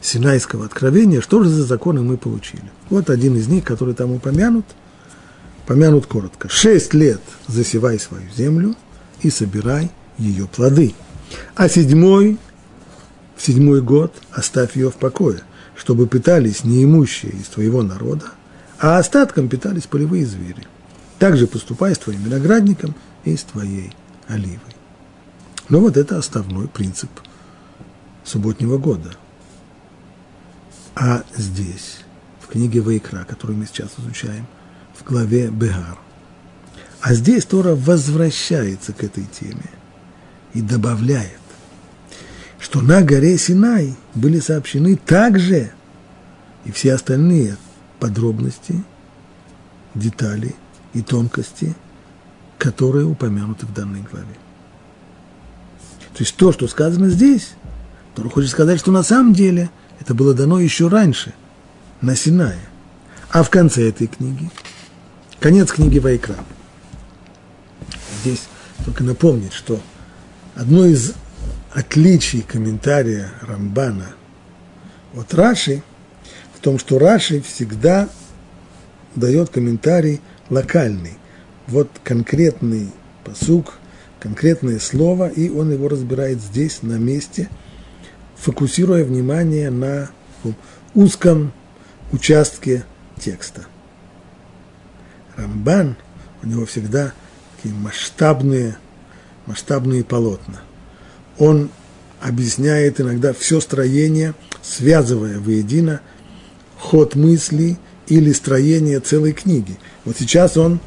[0.00, 2.70] Синайского откровения, что же за законы мы получили?
[2.90, 4.66] Вот один из них, который там упомянут–
[5.66, 6.48] помянут коротко.
[6.48, 8.74] Шесть лет засевай свою землю
[9.22, 10.94] и собирай ее плоды.
[11.54, 12.38] А седьмой,
[13.36, 15.40] в седьмой год оставь ее в покое,
[15.76, 18.26] чтобы питались неимущие из твоего народа,
[18.78, 20.66] а остатком питались полевые звери.
[21.18, 23.92] Также поступай с твоим виноградником и с твоей
[24.28, 24.60] оливой.
[25.68, 27.10] Но вот это основной принцип
[28.24, 29.12] субботнего года.
[30.94, 31.98] А здесь,
[32.40, 34.46] в книге Вайкра, которую мы сейчас изучаем,
[34.98, 35.98] в главе Бегар.
[37.00, 39.70] А здесь Тора возвращается к этой теме
[40.54, 41.40] и добавляет,
[42.58, 45.70] что на горе Синай были сообщены также
[46.64, 47.58] и все остальные
[48.00, 48.82] подробности,
[49.94, 50.54] детали
[50.94, 51.74] и тонкости,
[52.56, 54.34] которые упомянуты в данной главе.
[56.14, 57.54] То есть то, что сказано здесь,
[58.14, 59.68] Тора хочет сказать, что на самом деле
[60.00, 61.34] это было дано еще раньше,
[62.00, 62.60] на Синае.
[63.30, 64.50] А в конце этой книги–
[65.44, 66.36] Конец книги Вайкра.
[68.22, 68.44] Здесь
[68.82, 69.78] только напомнить, что
[70.54, 71.12] одно из
[71.70, 74.06] отличий комментария Рамбана
[75.14, 75.82] от Раши
[76.54, 78.08] в том, что Раши всегда
[79.16, 81.18] дает комментарий локальный.
[81.66, 82.90] Вот конкретный
[83.22, 83.74] посук,
[84.20, 87.50] конкретное слово, и он его разбирает здесь, на месте,
[88.36, 90.08] фокусируя внимание на
[90.94, 91.52] узком
[92.12, 92.86] участке
[93.20, 93.66] текста.
[95.36, 95.96] Рамбан,
[96.42, 97.12] у него всегда
[97.56, 98.76] такие масштабные,
[99.46, 100.60] масштабные полотна.
[101.38, 101.70] Он
[102.20, 106.00] объясняет иногда все строение, связывая воедино
[106.78, 109.78] ход мыслей или строение целой книги.
[110.04, 110.80] Вот сейчас он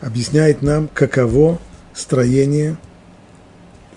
[0.00, 1.60] объясняет нам, каково
[1.94, 2.76] строение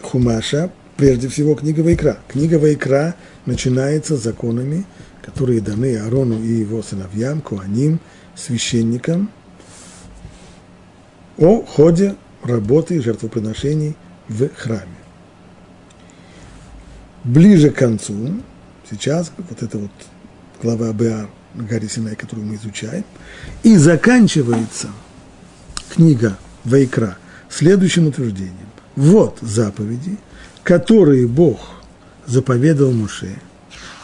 [0.01, 2.17] Хумаша, прежде всего книга Вайкра.
[2.27, 4.85] Книга Вайкра начинается законами,
[5.23, 7.99] которые даны Аарону и его сыновьям, Куаним,
[8.35, 9.29] священникам–
[11.41, 13.97] о ходе работы жертвоприношений
[14.29, 14.85] в храме.
[17.23, 18.35] Ближе к концу,
[18.89, 19.91] сейчас вот эта вот
[20.61, 23.03] глава Беар на горе Синай, которую мы изучаем,
[23.63, 24.89] и заканчивается
[25.89, 27.17] книга Вайкра
[27.49, 28.55] следующим утверждением.
[28.95, 30.17] Вот заповеди,
[30.63, 31.59] которые Бог
[32.27, 33.35] заповедал Муше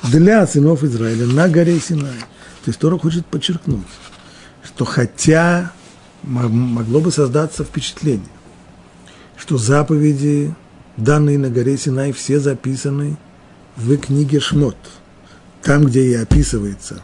[0.01, 2.19] для сынов Израиля на горе Синай.
[2.65, 3.85] То есть Тора хочет подчеркнуть,
[4.63, 5.71] что хотя
[6.27, 8.27] могло бы создаться впечатление,
[9.37, 10.53] что заповеди,
[10.97, 13.17] данные на горе Синай, все записаны
[13.75, 14.77] в книге Шмот.
[15.63, 17.01] там, где и описывается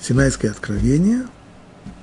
[0.00, 1.22] Синайское откровение,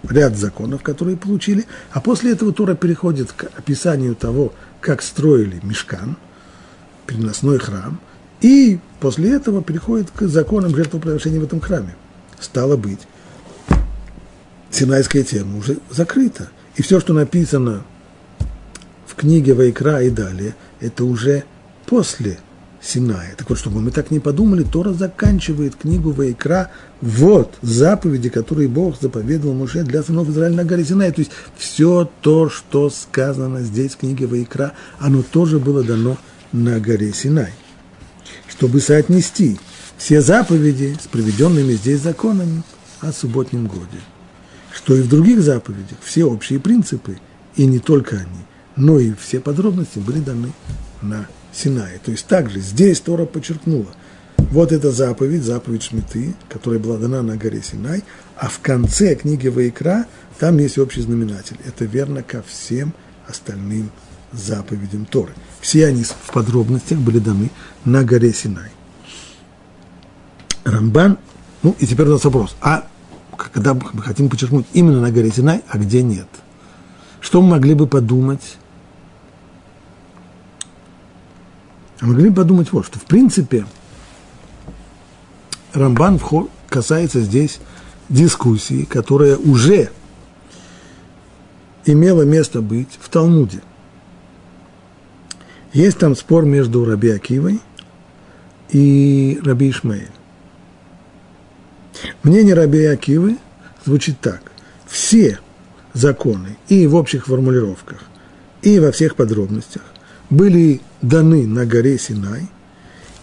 [0.04, 6.18] ряд законов, которые получили, а после этого Тора переходит к описанию того, как строили мешкан,
[7.06, 8.00] переносной храм,
[8.42, 11.96] и после этого переходит к законам жертвоприношения в этом храме.
[12.40, 13.02] Стало быть,
[14.72, 16.50] Синайская тема уже закрыта.
[16.76, 17.84] И все, что написано
[19.06, 21.44] в книге Вайкра и далее, это уже
[21.86, 22.40] после
[22.82, 23.36] Синая.
[23.38, 26.72] Так вот, чтобы мы так не подумали, Тора заканчивает книгу Вайкра.
[27.00, 31.12] Вот заповеди, которые Бог заповедовал Муше для сынов Израиля на горе Синай.
[31.12, 36.18] То есть все то, что сказано здесь в книге Вайкра, оно тоже было дано
[36.52, 37.54] на горе Синай.
[38.48, 39.60] Чтобы соотнести
[39.98, 42.64] все заповеди с приведенными здесь законами
[43.02, 44.00] о субботнем годе.
[44.74, 47.18] Что и в других заповедях все общие принципы,
[47.56, 50.54] и не только они, но и все подробности были даны
[51.02, 52.00] на Синае.
[52.04, 53.88] То есть также здесь Тора подчеркнула,
[54.52, 58.04] вот эта заповедь, заповедь Шмиты, которая была дана на горе Синай,
[58.36, 60.06] а в конце книги Ваикра
[60.40, 61.58] там есть общий знаменатель.
[61.66, 62.94] Это верно ко всем
[63.28, 63.92] остальным
[64.32, 65.34] заповедям Торы.
[65.60, 67.50] Все они в подробностях были даны
[67.86, 68.72] на горе Синай.
[70.64, 71.18] Рамбан,
[71.64, 72.88] ну и теперь у нас вопрос, а
[73.50, 76.28] когда мы хотим подчеркнуть именно на горе Синай, а где нет?
[77.20, 78.58] Что мы могли бы подумать
[82.02, 83.66] А могли бы подумать вот, что в принципе
[85.74, 86.20] Рамбан
[86.68, 87.60] касается здесь
[88.10, 89.92] дискуссии, которая уже
[91.86, 93.62] имела место быть в Талмуде.
[95.74, 97.62] Есть там спор между Раби Акивой
[98.70, 100.10] и Раби Ишмаэль.
[102.24, 103.38] Мнение Раби Акивы
[103.86, 104.52] звучит так.
[104.88, 105.40] Все
[105.94, 108.02] законы и в общих формулировках,
[108.62, 109.84] и во всех подробностях
[110.30, 112.48] были даны на горе Синай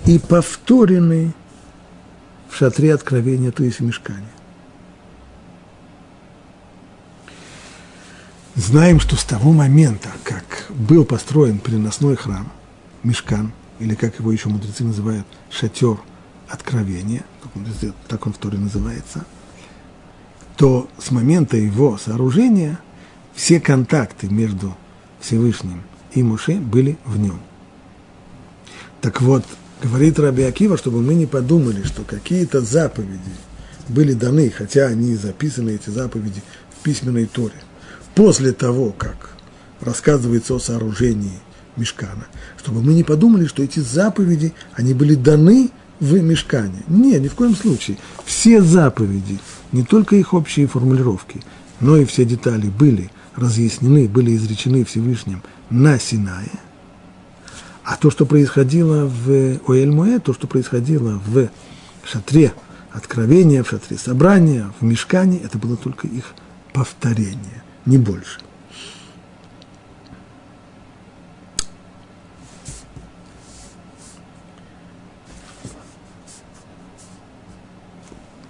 [0.07, 1.33] и повторены
[2.49, 4.29] в шатре откровения, то есть в мешкане.
[8.55, 12.51] Знаем, что с того момента, как был построен переносной храм,
[13.05, 15.99] мешкан, или как его еще мудрецы называют, шатер
[16.49, 17.23] откровения,
[18.09, 19.25] так он в Торе называется,
[20.57, 22.79] то с момента его сооружения
[23.35, 24.77] все контакты между
[25.21, 27.41] Всевышним и Муше были в нем.
[29.01, 29.45] Так вот,
[29.83, 33.21] говорит Раби Акива, чтобы мы не подумали, что какие-то заповеди
[33.89, 36.43] были даны, хотя они записаны, эти заповеди,
[36.79, 37.55] в письменной Торе,
[38.15, 39.31] после того, как
[39.81, 41.39] рассказывается о сооружении
[41.77, 42.27] мешкана,
[42.59, 46.83] чтобы мы не подумали, что эти заповеди, они были даны в мешкане.
[46.89, 47.97] Нет, ни в коем случае.
[48.25, 49.39] Все заповеди,
[49.73, 51.43] не только их общие формулировки,
[51.81, 56.61] но и все детали были разъяснены, были изречены Всевышним на Синае.
[57.85, 59.31] А то, что происходило в
[59.67, 61.49] Оэль-Муэ, то, что происходило в
[62.05, 62.53] шатре
[62.93, 66.35] откровения, в шатре собрания, в мешкане, это было только их
[66.73, 68.41] повторение, не больше.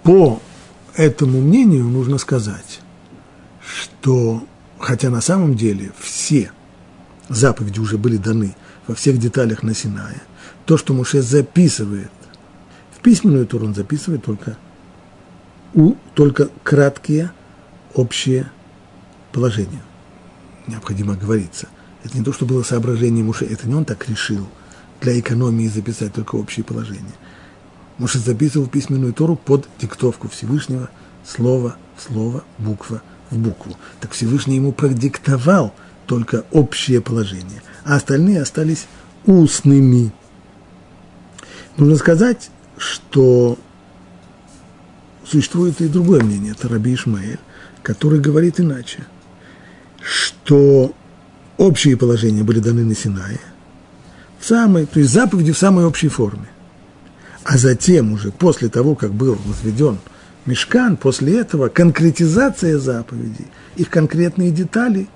[0.03, 0.41] По
[0.95, 2.81] этому мнению нужно сказать,
[3.61, 4.43] что
[4.79, 6.51] хотя на самом деле все
[7.27, 8.55] заповеди уже были даны
[8.87, 10.21] во всех деталях на Синае,
[10.65, 12.11] то, что Муше записывает
[12.95, 14.57] в письменную Тору, он записывает только,
[15.73, 17.31] у, только краткие
[17.93, 18.51] общие
[19.31, 19.81] положения.
[20.67, 21.67] Необходимо говориться.
[22.03, 24.47] Это не то, что было соображение Муше, это не он так решил
[25.01, 27.15] для экономии записать только общие положения.
[27.99, 30.89] Муше записывал письменную Тору под диктовку Всевышнего,
[31.25, 33.77] слово в слово, буква в букву.
[33.99, 35.73] Так Всевышний ему продиктовал
[36.07, 38.87] только общее положение, а остальные остались
[39.25, 40.11] устными.
[41.77, 43.59] Нужно сказать, что
[45.25, 47.39] существует и другое мнение, это Раби Ишмаэль,
[47.83, 49.05] который говорит иначе,
[50.01, 50.93] что
[51.57, 53.39] общие положения были даны на Синае,
[54.39, 56.47] в самой, то есть заповеди в самой общей форме.
[57.49, 59.97] А затем уже, после того, как был возведен
[60.45, 65.07] Мешкан, после этого конкретизация заповедей, их конкретные детали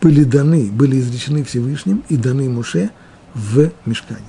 [0.00, 2.90] были даны, были изречены Всевышним и даны Муше
[3.34, 4.26] в Мешкане.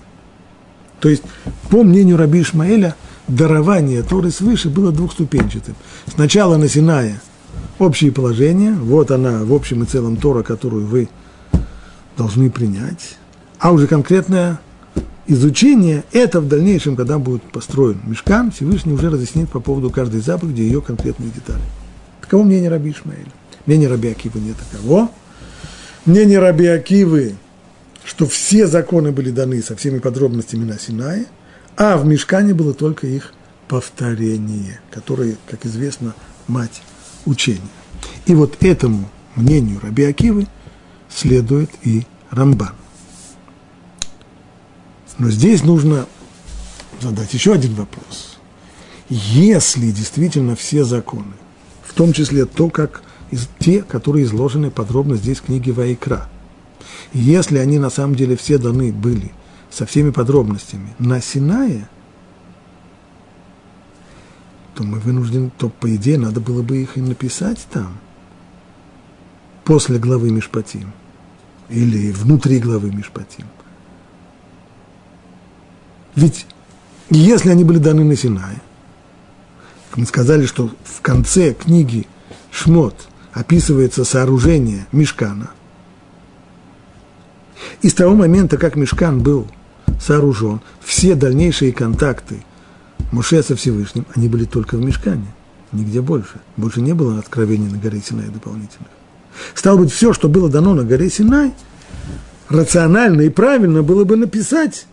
[0.99, 1.23] То есть,
[1.71, 2.95] по мнению Раби Ишмаэля,
[3.27, 5.73] дарование Торы свыше было двухступенчатым.
[6.05, 7.19] Сначала на Синае
[7.79, 11.09] общие положения, вот она в общем и целом Тора, которую вы
[12.15, 13.17] должны принять,
[13.57, 14.59] а уже конкретное
[15.27, 20.61] изучение, это в дальнейшем, когда будет построен мешкан, Всевышний уже разъяснит по поводу каждой заповеди
[20.61, 21.61] ее конкретные детали.
[22.21, 23.31] Таково мнение Раби Ишмаэля.
[23.65, 25.09] Мнение Раби Акивы не таково.
[26.05, 27.35] Мнение Раби Акивы,
[28.03, 31.25] что все законы были даны со всеми подробностями на Синае,
[31.75, 33.33] а в мешкане было только их
[33.67, 36.15] повторение, которое, как известно,
[36.47, 36.81] мать
[37.25, 37.61] учения.
[38.25, 40.47] И вот этому мнению Раби Акивы
[41.09, 42.71] следует и Рамбан.
[45.17, 46.05] Но здесь нужно
[47.01, 48.37] задать еще один вопрос.
[49.09, 51.33] Если действительно все законы,
[51.83, 53.01] в том числе то, как
[53.59, 56.29] те, которые изложены подробно здесь в книге Вайкра,
[57.13, 59.31] если они на самом деле все даны были
[59.71, 61.87] со всеми подробностями на Синае,
[64.75, 67.97] то мы вынуждены, то по идее надо было бы их и написать там,
[69.63, 70.93] после главы Мишпатим,
[71.69, 73.45] или внутри главы Мишпатим.
[76.17, 76.47] Ведь
[77.11, 78.59] если они были даны на Синае,
[79.95, 82.07] мы сказали, что в конце книги
[82.51, 85.51] Шмот описывается сооружение Мешкана.
[87.83, 89.47] И с того момента, как Мешкан был
[90.01, 92.43] сооружен, все дальнейшие контакты
[93.11, 95.27] Муше со Всевышним, они были только в Мешкане,
[95.71, 96.41] нигде больше.
[96.57, 98.89] Больше не было откровений на горе Синай дополнительных.
[99.53, 101.53] Стало быть, все, что было дано на горе Синай,
[102.49, 104.87] рационально и правильно было бы написать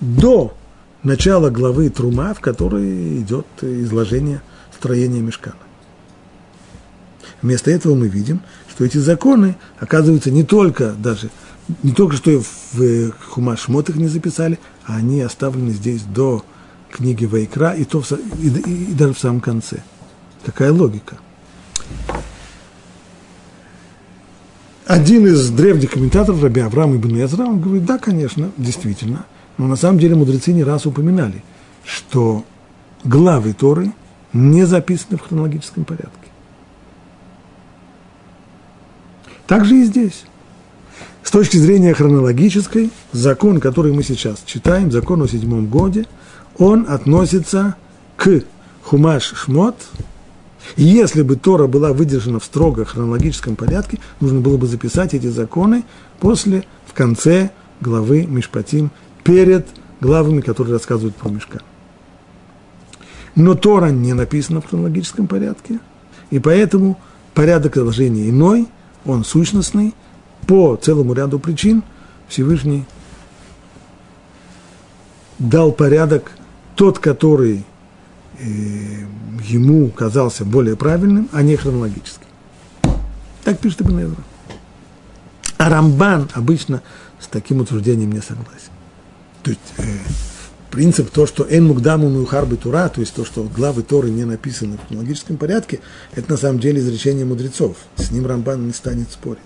[0.00, 0.54] до
[1.02, 4.42] начала главы Трума, в которой идет изложение
[4.74, 5.56] строения Мешкана.
[7.42, 8.40] Вместо этого мы видим,
[8.70, 11.30] что эти законы оказываются не только даже,
[11.82, 12.42] не только что
[12.72, 16.44] в Хумаш Шмот их не записали, а они оставлены здесь до
[16.90, 18.02] книги Вайкра и, то
[18.38, 19.82] и, и, и даже в самом конце.
[20.44, 21.18] Какая логика?
[24.86, 29.26] Один из древних комментаторов, Раби Авраам Ибн Эзра, он говорит, да, конечно, действительно.
[29.58, 31.42] Но на самом деле мудрецы не раз упоминали,
[31.84, 32.44] что
[33.04, 33.92] главы Торы
[34.32, 36.10] не записаны в хронологическом порядке.
[39.46, 40.24] Так же и здесь.
[41.22, 46.06] С точки зрения хронологической, закон, который мы сейчас читаем, закон о седьмом годе,
[46.58, 47.76] он относится
[48.16, 48.42] к
[48.82, 49.76] Хумаш Шмот.
[50.76, 55.84] Если бы Тора была выдержана в строго хронологическом порядке, нужно было бы записать эти законы
[56.20, 57.50] после, в конце
[57.80, 58.90] главы Мишпатим,
[59.26, 59.66] перед
[60.00, 61.58] главами, которые рассказывают про Мешка.
[63.34, 65.80] Но Тора не написана в хронологическом порядке,
[66.30, 66.98] и поэтому
[67.34, 68.68] порядок изложения иной,
[69.04, 69.94] он сущностный,
[70.46, 71.82] по целому ряду причин
[72.28, 72.84] Всевышний
[75.38, 76.30] дал порядок
[76.76, 77.64] тот, который
[78.38, 78.44] э,
[79.44, 82.26] ему казался более правильным, а не хронологический.
[83.44, 84.22] Так пишет Ибн Эзра.
[85.58, 86.82] А Рамбан обычно
[87.18, 88.75] с таким утверждением не согласен.
[89.46, 89.82] То есть э,
[90.72, 94.76] принцип то, что «эн мукдаму мюхарбы тура», то есть то, что главы Торы не написаны
[94.76, 95.78] в хронологическом порядке,
[96.16, 97.76] это на самом деле изречение мудрецов.
[97.94, 99.40] С ним Рамбан не станет спорить.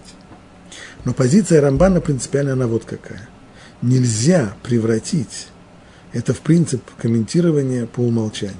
[1.04, 3.28] Но позиция Рамбана принципиально она вот какая.
[3.82, 5.48] Нельзя превратить
[6.14, 8.56] это в принцип комментирования по умолчанию.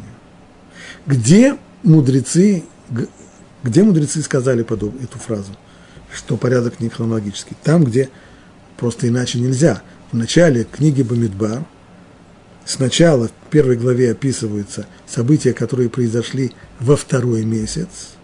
[1.07, 2.65] Где мудрецы,
[3.63, 5.57] где мудрецы сказали подоб, эту фразу,
[6.15, 7.57] что порядок не хронологический?
[7.63, 8.11] Там, где
[8.77, 9.81] просто иначе нельзя.
[10.13, 11.63] В начале книги Бамидбар
[12.65, 16.51] сначала в первой главе описываются события, которые произошли
[16.81, 18.17] во второй месяц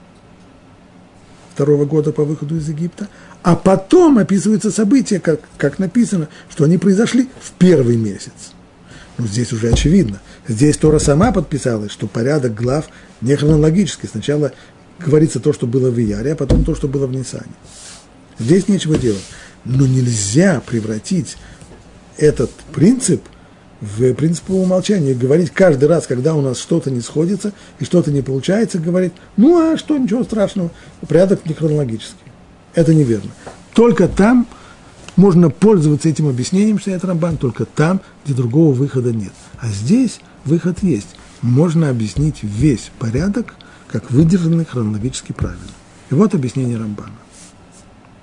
[1.54, 3.08] второго года по выходу из Египта,
[3.44, 8.52] а потом описываются события, как, как написано, что они произошли в первый месяц.
[9.16, 10.20] Ну, здесь уже очевидно.
[10.48, 12.88] Здесь Тора сама подписалась, что порядок глав
[13.20, 14.08] не хронологический.
[14.08, 14.52] Сначала
[14.98, 17.54] говорится то, что было в Ияре, а потом то, что было в Нисане.
[18.40, 19.24] Здесь нечего делать.
[19.64, 21.36] Но нельзя превратить
[22.18, 23.22] этот принцип
[23.80, 25.16] в принцип по умолчанию.
[25.16, 29.58] Говорить каждый раз, когда у нас что-то не сходится и что-то не получается, говорить, ну
[29.58, 30.70] а что, ничего страшного,
[31.06, 32.16] порядок не хронологический.
[32.74, 33.30] Это неверно.
[33.74, 34.46] Только там,
[35.16, 39.32] можно пользоваться этим объяснением, что это Рамбан, только там, где другого выхода нет.
[39.58, 41.08] А здесь выход есть.
[41.42, 43.54] Можно объяснить весь порядок,
[43.88, 45.62] как выдержанный хронологически правильно.
[46.10, 47.12] И вот объяснение Рамбана.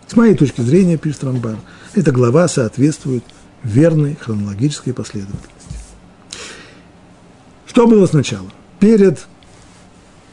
[0.08, 1.58] С моей точки зрения, пишет Рамбан,
[1.96, 3.24] эта глава соответствует
[3.64, 5.50] верной хронологической последовательности.
[7.66, 8.50] Что было сначала?
[8.80, 9.26] Перед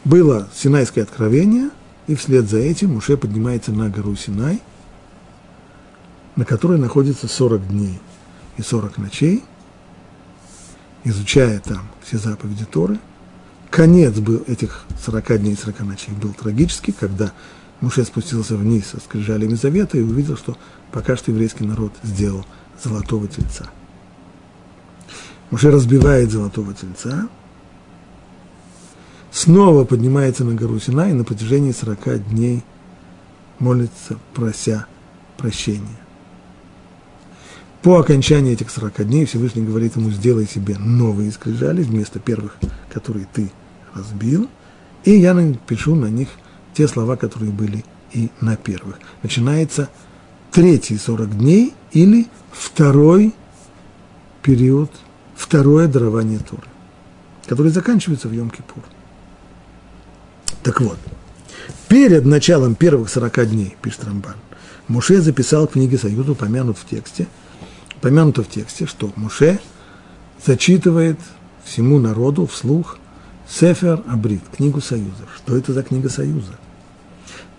[0.04, 1.70] было Синайское откровение,
[2.06, 4.60] и вслед за этим Муше поднимается на гору Синай–
[6.40, 8.00] на которой находится 40 дней
[8.56, 9.44] и 40 ночей,
[11.04, 12.98] изучая там все заповеди Торы.
[13.70, 17.32] Конец был этих 40 дней и 40 ночей был трагический, когда
[17.82, 20.56] Муше спустился вниз со скрижалями завета и увидел, что
[20.92, 22.46] пока что еврейский народ сделал
[22.82, 23.70] золотого тельца.
[25.50, 27.28] Муше разбивает золотого тельца,
[29.30, 32.64] снова поднимается на гору Сина и на протяжении 40 дней
[33.58, 34.86] молится, прося
[35.36, 35.98] прощения.
[37.82, 42.58] По окончании этих 40 дней Всевышний говорит ему, сделай себе новые скрижали вместо первых,
[42.92, 43.50] которые ты
[43.94, 44.48] разбил,
[45.04, 46.28] и я напишу на них
[46.74, 48.98] те слова, которые были и на первых.
[49.22, 49.88] Начинается
[50.50, 53.34] третий 40 дней или второй
[54.42, 54.90] период,
[55.34, 56.66] второе дарование Торы,
[57.46, 58.82] который заканчивается в Йом-Кипур.
[60.62, 60.98] Так вот,
[61.88, 64.36] перед началом первых 40 дней, пишет Рамбан,
[64.88, 67.28] Муше записал в книге Союза, упомянут в тексте,
[67.96, 69.60] упомянуто в тексте, что Муше
[70.44, 71.18] зачитывает
[71.64, 72.98] всему народу вслух
[73.48, 75.26] Сефер Абрит, книгу Союза.
[75.36, 76.54] Что это за книга Союза?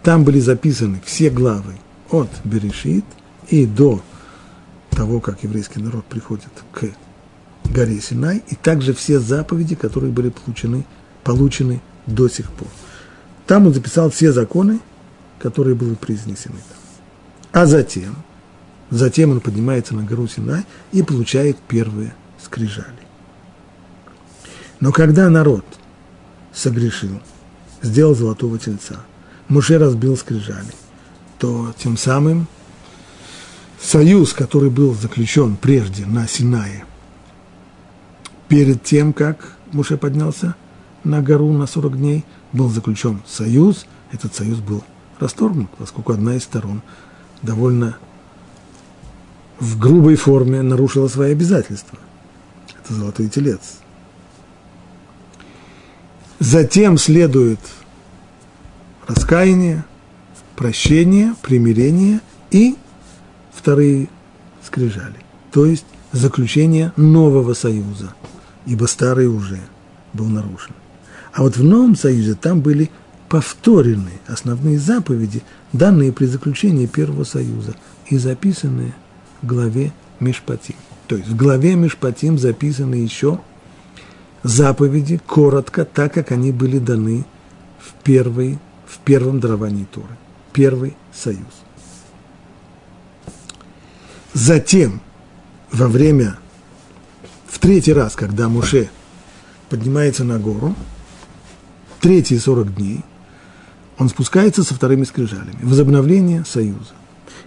[0.03, 1.75] Там были записаны все главы
[2.11, 3.05] от Берешит
[3.49, 4.01] и до
[4.89, 6.85] того, как еврейский народ приходит к
[7.65, 10.85] горе Синай, и также все заповеди, которые были получены,
[11.23, 12.67] получены до сих пор.
[13.47, 14.79] Там он записал все законы,
[15.39, 17.61] которые были произнесены там.
[17.61, 18.15] А затем,
[18.89, 22.87] затем он поднимается на гору Синай и получает первые скрижали.
[24.79, 25.65] Но когда народ
[26.53, 27.21] согрешил,
[27.81, 28.97] сделал золотого тельца,
[29.47, 30.71] Муше разбил скрижали,
[31.41, 32.45] то тем самым
[33.81, 36.85] союз, который был заключен прежде на Синае,
[38.47, 40.53] перед тем, как Муше поднялся
[41.03, 44.83] на гору на 40 дней, был заключен союз, этот союз был
[45.19, 46.83] расторгнут, поскольку одна из сторон
[47.41, 47.97] довольно
[49.59, 51.97] в грубой форме нарушила свои обязательства.
[52.83, 53.79] Это золотой телец.
[56.37, 57.59] Затем следует
[59.07, 59.85] раскаяние,
[60.55, 62.75] прощение, примирение и
[63.53, 64.07] вторые
[64.63, 65.15] скрижали,
[65.51, 68.13] то есть заключение нового союза,
[68.65, 69.59] ибо старый уже
[70.13, 70.73] был нарушен.
[71.33, 72.89] А вот в новом союзе там были
[73.29, 75.41] повторены основные заповеди,
[75.71, 77.75] данные при заключении Первого Союза
[78.07, 78.93] и записанные
[79.41, 80.75] в главе Мишпатим.
[81.07, 83.39] То есть в главе Мишпатим записаны еще
[84.43, 87.25] заповеди коротко, так как они были даны
[87.79, 90.17] в, первый, в первом даровании Торы.
[90.53, 91.39] Первый союз.
[94.33, 95.01] Затем,
[95.71, 96.37] во время,
[97.47, 98.89] в третий раз, когда Муше
[99.69, 100.75] поднимается на гору,
[101.99, 103.01] третьи 40 дней,
[103.97, 105.59] он спускается со вторыми скрижалями.
[105.61, 106.93] Возобновление союза.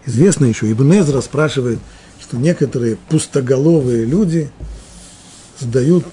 [0.06, 1.78] Известно еще, Ибн Эзра спрашивает,
[2.20, 4.50] что некоторые пустоголовые люди
[5.58, 6.04] задают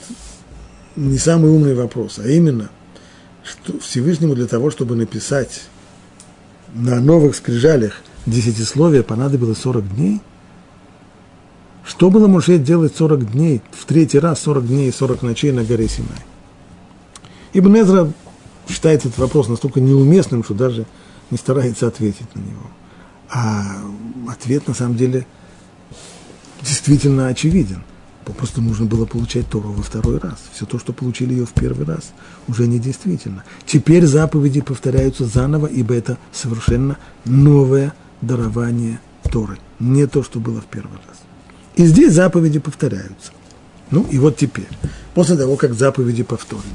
[0.96, 2.70] не самый умный вопрос, а именно,
[3.44, 5.64] что Всевышнему для того, чтобы написать
[6.74, 10.22] на новых скрижалях десятисловие, понадобилось 40 дней.
[11.84, 15.64] Что было Муше делать 40 дней, в третий раз 40 дней и 40 ночей на
[15.64, 16.20] горе Синай?
[17.54, 18.12] Ибн Эзра
[18.70, 20.86] считает этот вопрос настолько неуместным, что даже
[21.32, 22.70] не старается ответить на него.
[23.30, 23.64] А
[24.30, 25.26] ответ на самом деле
[26.62, 27.84] действительно очевиден.
[28.26, 30.38] Попросту нужно было получать Тору во второй раз.
[30.54, 32.12] Все то, что получили ее в первый раз,
[32.48, 33.44] уже не действительно.
[33.66, 39.58] Теперь заповеди повторяются заново, ибо это совершенно новое дарование Торы.
[39.80, 41.18] Не то, что было в первый раз.
[41.76, 43.32] И здесь заповеди повторяются.
[43.90, 44.70] Ну и вот теперь,
[45.16, 46.70] после того, как заповеди повторены,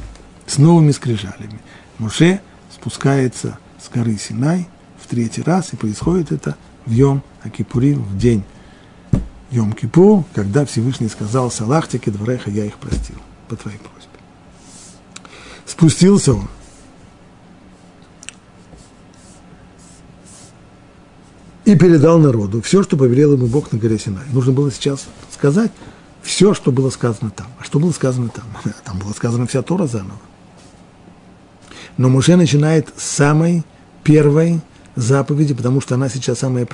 [0.47, 1.61] с новыми скрижалями,
[1.99, 2.41] Муше
[2.75, 4.69] спускается с горы Синай
[5.01, 8.43] в третий раз, и происходит это в Йом Акипурим, в день
[9.51, 13.17] Йом Кипур, когда Всевышний сказал Салахтике двореха, я их простил,
[13.49, 14.11] по твоей просьбе.
[15.65, 16.49] Спустился он.
[21.65, 24.25] И передал народу все, что повелел ему Бог на горе Синай.
[24.33, 25.73] Нужно было сейчас сказать
[26.23, 27.49] все, что было сказано там.
[27.59, 28.45] А что было сказано там?
[28.85, 30.19] Там было сказано вся Тора заново.
[31.97, 33.65] Но Муше начинает с самой
[34.05, 34.61] первой
[34.97, 36.67] заповеди, потому что она сейчас самая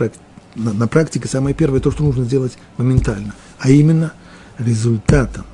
[0.55, 4.13] на, на практике самое первое, то, что нужно сделать моментально, а именно
[4.59, 5.45] результатом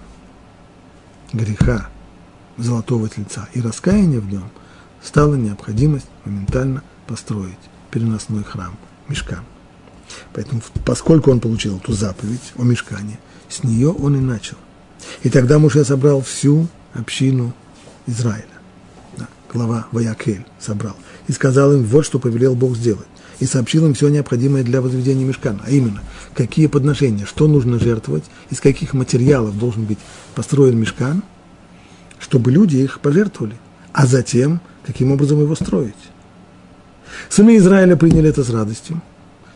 [1.33, 1.89] греха
[2.57, 4.51] золотого тельца и раскаяния в нем
[5.03, 7.59] стала необходимость моментально построить
[7.91, 8.77] переносной храм,
[9.09, 9.45] мешкан.
[10.33, 13.19] Поэтому, поскольку он получил эту заповедь о мешкане,
[13.49, 14.57] с нее он и начал.
[15.23, 17.55] И тогда Муше собрал всю общину
[18.07, 18.58] Израиля
[19.53, 20.97] глава Ваякель, собрал,
[21.27, 23.07] и сказал им, вот что повелел Бог сделать.
[23.41, 26.03] И сообщил им все необходимое для возведения мешкана, а именно,
[26.35, 29.99] какие подношения, что нужно жертвовать, из каких материалов должен быть
[30.35, 31.23] построен мешкан,
[32.19, 33.57] чтобы люди их пожертвовали,
[33.93, 35.95] а затем, каким образом его строить.
[37.29, 39.01] Сыны Израиля приняли это с радостью.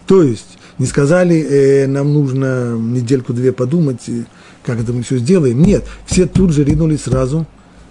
[0.07, 4.25] То есть, не сказали, э, нам нужно недельку-две подумать, э,
[4.65, 5.61] как это мы все сделаем.
[5.63, 7.47] Нет, все тут же ринулись сразу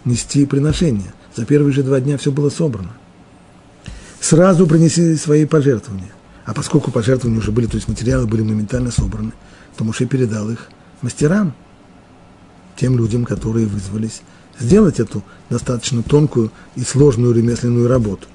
[0.06, 1.14] нести приношения.
[1.36, 2.92] За первые же два дня все было собрано.
[4.20, 6.12] Сразу принесли свои пожертвования.
[6.46, 9.32] А поскольку пожертвования уже были, то есть материалы были моментально собраны,
[9.78, 10.70] то Муше передал их
[11.02, 11.54] мастерам,
[12.76, 14.22] тем людям, которые вызвались
[14.60, 18.28] сделать эту достаточно тонкую и сложную ремесленную работу.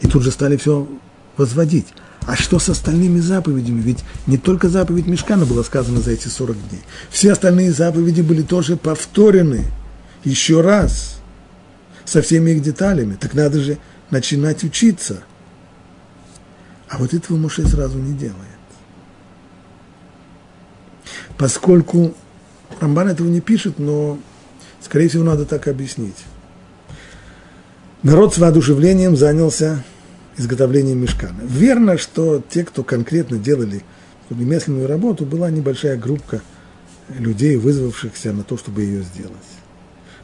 [0.00, 0.88] И тут же стали все
[1.36, 1.86] возводить.
[2.26, 3.80] А что с остальными заповедями?
[3.80, 6.82] Ведь не только заповедь Мешкана была сказана за эти 40 дней.
[7.10, 9.66] Все остальные заповеди были тоже повторены
[10.24, 11.19] еще раз
[12.10, 13.14] со всеми их деталями.
[13.14, 13.78] Так надо же
[14.10, 15.22] начинать учиться.
[16.88, 18.36] А вот этого Муше сразу не делает.
[21.38, 22.12] Поскольку
[22.80, 24.18] Рамбан этого не пишет, но,
[24.82, 26.16] скорее всего, надо так объяснить.
[28.02, 29.84] Народ с воодушевлением занялся
[30.36, 31.42] изготовлением мешкана.
[31.42, 33.84] Верно, что те, кто конкретно делали
[34.30, 36.42] ремесленную работу, была небольшая группа
[37.08, 39.36] людей, вызвавшихся на то, чтобы ее сделать.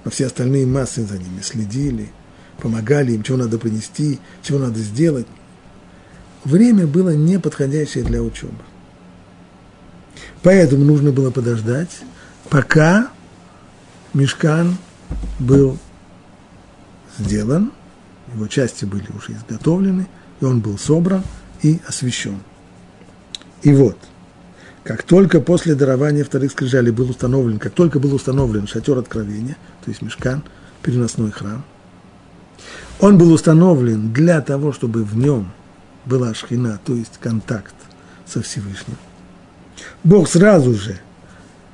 [0.07, 2.13] Но все остальные массы за ними следили,
[2.63, 5.27] помогали им, чего надо принести, чего надо сделать.
[6.45, 8.55] Время было неподходящее для учебы.
[10.45, 11.91] Поэтому нужно было подождать,
[12.49, 13.11] пока
[14.15, 14.77] мешкан
[15.41, 15.77] был
[17.19, 17.73] сделан,
[18.33, 20.07] его части были уже изготовлены,
[20.41, 21.25] и он был собран
[21.63, 22.39] и освящен.
[23.63, 23.99] И вот,
[24.87, 29.91] как только после дарования вторых скрижалей был установлен, как только был установлен шатер откровения, то
[29.91, 30.45] есть мешкан,
[30.81, 31.65] переносной храм,
[33.01, 35.51] он был установлен для того, чтобы в нем
[36.05, 37.75] была шхина, то есть контакт
[38.27, 38.97] со Всевышним.
[40.05, 41.01] Бог сразу же,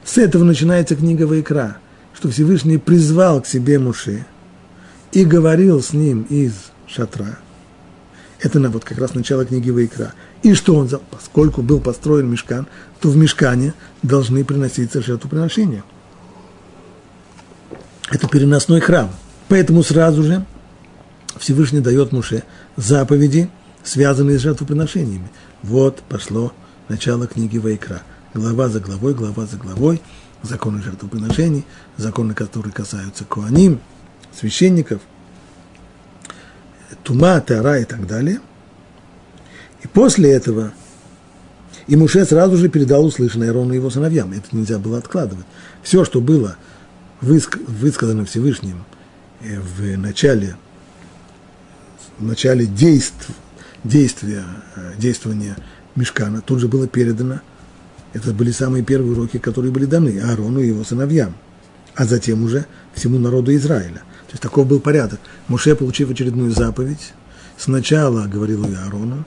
[0.04, 1.76] с этого начинается книга Вайкра,
[2.14, 4.24] что Всевышний призвал к себе Муше
[5.12, 6.54] и говорил с ним из
[6.86, 7.38] шатра.
[8.40, 10.14] Это на вот как раз начало книги Вайкра.
[10.42, 12.66] И что он, поскольку был построен мешкан,
[13.00, 15.84] то в мешкане должны приноситься жертвоприношения.
[18.10, 19.10] Это переносной храм.
[19.48, 20.44] Поэтому сразу же
[21.38, 22.42] Всевышний дает Муше
[22.76, 23.48] заповеди,
[23.84, 25.30] связанные с жертвоприношениями.
[25.62, 26.52] Вот пошло
[26.88, 28.02] начало книги Вайкра.
[28.34, 30.00] Глава за главой, глава за главой,
[30.42, 31.64] законы жертвоприношений,
[31.96, 33.80] законы, которые касаются Куаним,
[34.34, 35.00] священников,
[37.02, 38.40] Тума, Тара и так далее.
[39.82, 40.72] И после этого
[41.86, 44.32] и Муше сразу же передал услышанное Арону и его сыновьям.
[44.32, 45.46] Это нельзя было откладывать.
[45.82, 46.56] Все, что было
[47.20, 48.84] высказано Всевышним
[49.40, 50.56] э, в начале,
[52.18, 53.28] в начале действ,
[53.84, 54.44] действия,
[54.76, 55.56] э, действования
[55.96, 57.40] Мешкана, тут же было передано.
[58.12, 61.34] Это были самые первые уроки, которые были даны Аарону и его сыновьям,
[61.94, 64.02] а затем уже всему народу Израиля.
[64.26, 65.20] То есть таков был порядок.
[65.48, 67.12] Муше, получив очередную заповедь,
[67.56, 69.24] сначала говорил Аарону,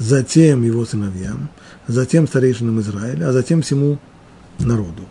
[0.00, 1.50] затем его сыновьям,
[1.86, 3.98] затем старейшинам Израиля, а затем всему
[4.58, 5.04] народу.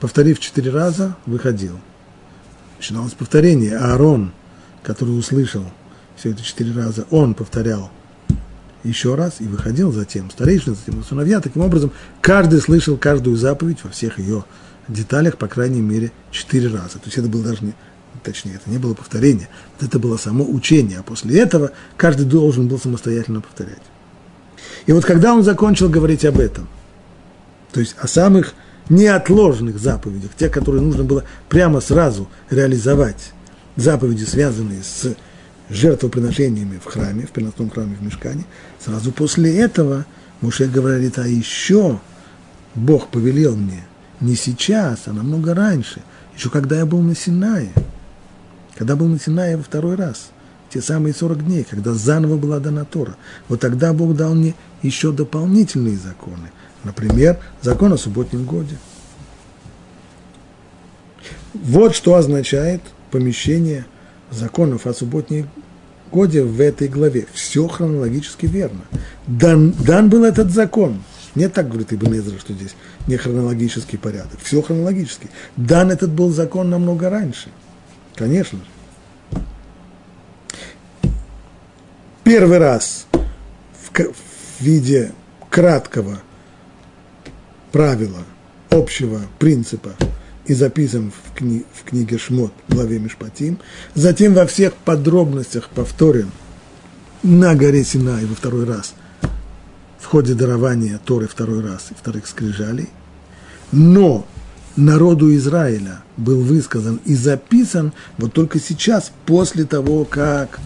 [0.00, 1.78] Повторив четыре раза, выходил.
[2.78, 3.76] Начиналось повторение.
[3.78, 4.32] Аарон,
[4.82, 5.64] который услышал
[6.16, 7.90] все это четыре раза, он повторял
[8.82, 10.30] еще раз и выходил затем.
[10.30, 11.40] Старейшины, затем сыновья.
[11.40, 14.44] Таким образом, каждый слышал каждую заповедь во всех ее
[14.88, 16.94] деталях, по крайней мере, четыре раза.
[16.94, 17.74] То есть это было даже не,
[18.22, 19.48] точнее, это не было повторение,
[19.80, 23.82] это было само учение, а после этого каждый должен был самостоятельно повторять.
[24.86, 26.68] И вот когда он закончил говорить об этом,
[27.72, 28.54] то есть о самых
[28.88, 33.32] неотложных заповедях, тех, которые нужно было прямо сразу реализовать,
[33.76, 35.14] заповеди, связанные с
[35.68, 38.44] жертвоприношениями в храме, в переносном храме в Мешкане,
[38.84, 40.06] сразу после этого
[40.40, 41.98] Муше говорит, а еще
[42.74, 43.86] Бог повелел мне–
[44.20, 46.02] не сейчас, а намного раньше,
[46.36, 47.72] еще когда я был на Синае.
[48.76, 50.30] Когда был на Синае во второй раз,
[50.70, 53.16] те самые 40 дней, когда заново была дана Тора.
[53.48, 56.50] Вот тогда Бог дал мне еще дополнительные законы.
[56.84, 58.76] Например, закон о субботнем годе.
[61.54, 63.86] Вот что означает помещение
[64.30, 65.48] законов о субботнем
[66.12, 67.26] годе в этой главе.
[67.32, 68.82] Все хронологически верно.
[69.26, 71.02] Дан, дан был этот закон–
[71.36, 72.74] нет, так говорит Ибн Эзра, что здесь
[73.06, 74.40] не хронологический порядок.
[74.42, 75.28] Все хронологически.
[75.56, 77.50] Дан этот был закон намного раньше.
[78.16, 79.40] Конечно же.
[82.24, 85.12] Первый раз в, виде
[85.48, 86.20] краткого
[87.72, 88.24] правила,
[88.70, 89.90] общего принципа
[90.46, 93.58] и записан в, кни, в книге Шмот, в главе Мишпатим,
[93.94, 96.30] затем во всех подробностях повторен
[97.22, 98.94] на горе Синай во второй раз–
[100.06, 102.88] в ходе дарования Торы второй раз и вторых скрижалей,
[103.72, 104.24] но
[104.76, 110.60] народу Израиля был высказан и записан вот только сейчас, после того, как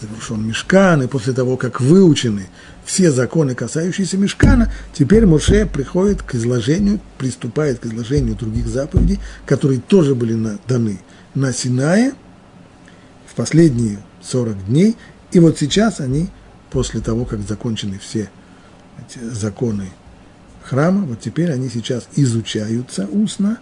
[0.00, 2.48] завершен Мешкан, и после того, как выучены
[2.84, 9.80] все законы, касающиеся Мешкана, теперь Моше приходит к изложению, приступает к изложению других заповедей, которые
[9.80, 11.00] тоже были на, даны
[11.34, 12.12] на Синае
[13.26, 14.96] в последние 40 дней,
[15.32, 16.28] и вот сейчас они
[16.70, 18.30] после того, как закончены все
[18.98, 19.90] эти законы
[20.68, 23.58] храма, вот теперь они сейчас изучаются устно,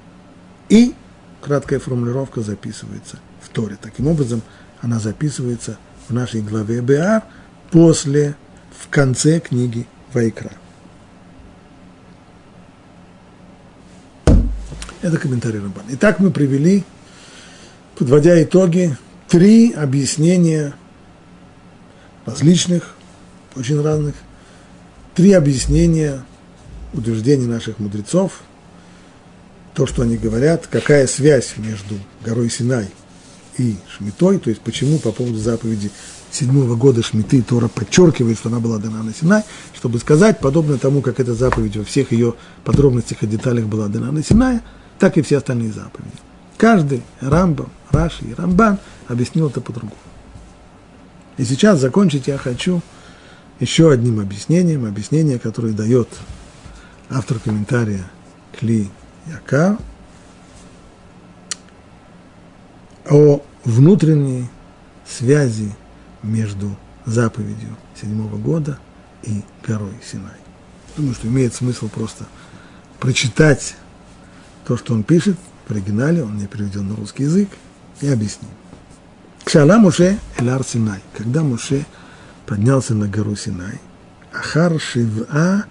[0.68, 0.94] и
[1.42, 3.76] краткая формулировка записывается в Торе.
[3.80, 4.42] Таким образом,
[4.80, 5.78] она записывается
[6.08, 7.22] в нашей главе Беар
[7.70, 8.36] после,
[8.78, 10.50] в конце книги Вайкра.
[15.02, 15.88] Это комментарий Рабана.
[15.90, 16.82] Итак, мы привели,
[17.98, 18.96] подводя итоги,
[19.28, 20.74] три объяснения
[22.24, 22.94] различных,
[23.54, 24.14] очень разных,
[25.14, 26.24] три объяснения
[26.94, 28.40] утверждений наших мудрецов,
[29.74, 32.88] то, что они говорят, какая связь между горой Синай
[33.58, 35.90] и Шмитой, то есть почему по поводу заповеди
[36.30, 39.42] седьмого года Шмиты Тора подчеркивает, что она была дана на Синай,
[39.74, 42.34] чтобы сказать, подобно тому, как эта заповедь во всех ее
[42.64, 44.62] подробностях и деталях была дана на Синае,
[44.98, 46.16] так и все остальные заповеди.
[46.56, 48.78] Каждый Рамбам, Раши и Рамбан
[49.08, 49.96] объяснил это по-другому.
[51.36, 52.80] И сейчас закончить я хочу
[53.60, 56.08] еще одним объяснением, объяснение, которое дает
[57.10, 58.04] автор комментария
[58.58, 58.90] Кли
[59.26, 59.78] Яка
[63.08, 64.48] о внутренней
[65.06, 65.74] связи
[66.22, 66.76] между
[67.06, 68.78] заповедью седьмого года
[69.22, 70.36] и горой Синай.
[70.96, 72.24] Думаю, что имеет смысл просто
[73.00, 73.76] прочитать
[74.66, 75.36] то, что он пишет
[75.66, 77.48] в оригинале, он не переведен на русский язык,
[78.00, 78.50] и объяснить.
[79.44, 81.00] Кшала Муше Элар Синай.
[81.16, 81.84] Когда Муше
[82.46, 83.80] поднялся на гору Синай,
[84.32, 85.66] Ахар Шива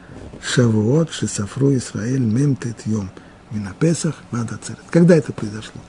[0.45, 3.09] Шавуот Шисафру Исраэль Мемтет Йом
[3.51, 4.83] Минапесах Вадацерет.
[4.89, 5.81] Когда это произошло?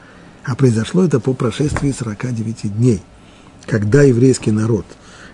[0.44, 3.02] А произошло это по прошествии 49 дней,
[3.66, 4.86] когда еврейский народ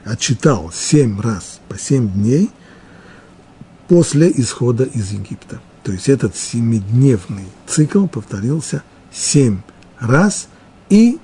[0.04, 2.50] отчитал 7 раз по 7 дней
[3.88, 5.60] после исхода из Египта.
[5.82, 9.60] То есть этот семидневный цикл повторился 7
[9.98, 10.48] раз,
[10.88, 11.18] и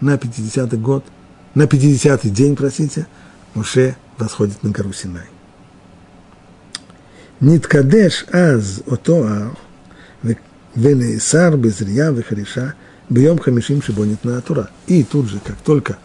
[0.00, 1.04] на 50-й год,
[1.54, 3.06] на 50-й день, простите,
[3.54, 5.26] Муше восходит на гору Синай.
[7.40, 9.50] Ниткадеш аз ото ар,
[10.76, 12.74] велеисар безрия вехариша,
[13.10, 14.70] бьем хамишим шибонит на Атура.
[14.88, 15.98] И тут же, как только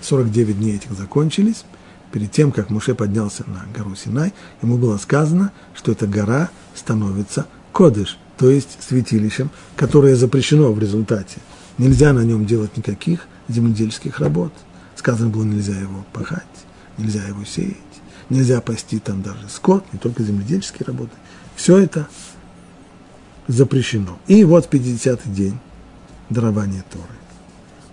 [0.00, 1.64] 49 дней этих закончились,
[2.10, 4.32] перед тем, как Муше поднялся на гору Синай,
[4.62, 11.38] ему было сказано, что эта гора становится кодыш, то есть святилищем, которое запрещено в результате.
[11.76, 14.52] Нельзя на нем делать никаких земледельческих работ.
[14.96, 16.42] Сказано было, нельзя его пахать,
[16.96, 17.76] нельзя его сеять
[18.30, 21.12] нельзя пасти там даже скот, не только земледельческие работы.
[21.56, 22.08] Все это
[23.46, 24.18] запрещено.
[24.26, 25.58] И вот 50-й день
[26.30, 27.04] дарования Торы.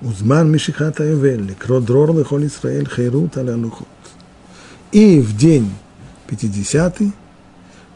[0.01, 3.87] Узман Мишихата Ювелли, Кродрор Лехол Исраэль, Хейрут Алялухот.
[4.91, 5.71] И в день
[6.27, 7.11] 50-й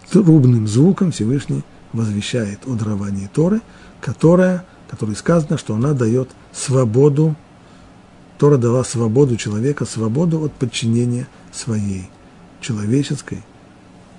[0.10, 1.64] трубным звуком Всевышний
[1.94, 3.62] возвещает о даровании Торы,
[4.02, 7.36] которая, которой сказано, что она дает свободу,
[8.38, 12.10] Тора дала свободу человека, свободу от подчинения своей
[12.62, 13.44] человеческой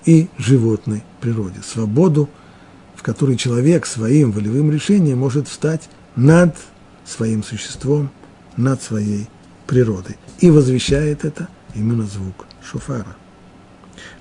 [0.04, 2.28] и животной природе, свободу,
[2.96, 6.56] в которой человек своим волевым решением может встать над
[7.04, 8.10] своим существом,
[8.56, 9.28] над своей
[9.66, 10.16] природой.
[10.40, 13.16] И возвещает это именно звук шофара.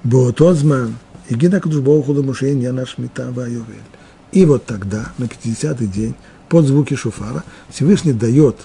[0.04, 0.96] Боотозман–
[1.30, 3.84] и Гида Кадушбоуху Ламушейн Яна Шмита Вайовель.
[4.32, 6.16] И вот тогда, на 50-й день,
[6.50, 8.58] под звуки шуфара, Всевышний дает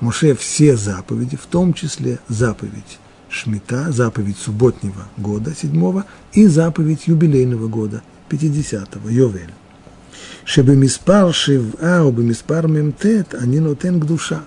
[0.00, 2.98] Моше все заповеди, в том числе заповедь
[3.30, 9.54] Шмита, заповедь субботнего года, седьмого, и заповедь юбилейного года, 50-го, Йовель.
[10.44, 14.42] Чтобы миспар шива, оба миспар мемтет, они нотен к душа.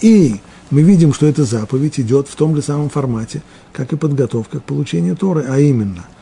[0.00, 0.36] И
[0.70, 3.42] мы видим, что эта заповедь идет в том же самом формате,
[3.72, 6.06] как и подготовка к получению Торы, а именно–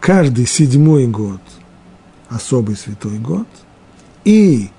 [0.00, 1.40] каждый седьмой год
[2.28, 3.46] особый святой год,
[4.24, 4.70] и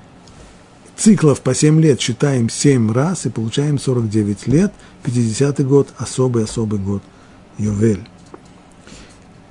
[0.99, 4.73] циклов по 7 лет считаем 7 раз и получаем 49 лет,
[5.03, 7.01] 50 год– особый-особый год
[7.57, 8.07] Йовель.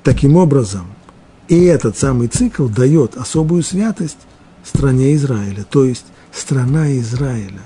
[0.02, 0.86] Таким образом,
[1.48, 4.18] и этот самый цикл дает особую святость
[4.62, 7.62] стране Израиля, то есть страна Израиля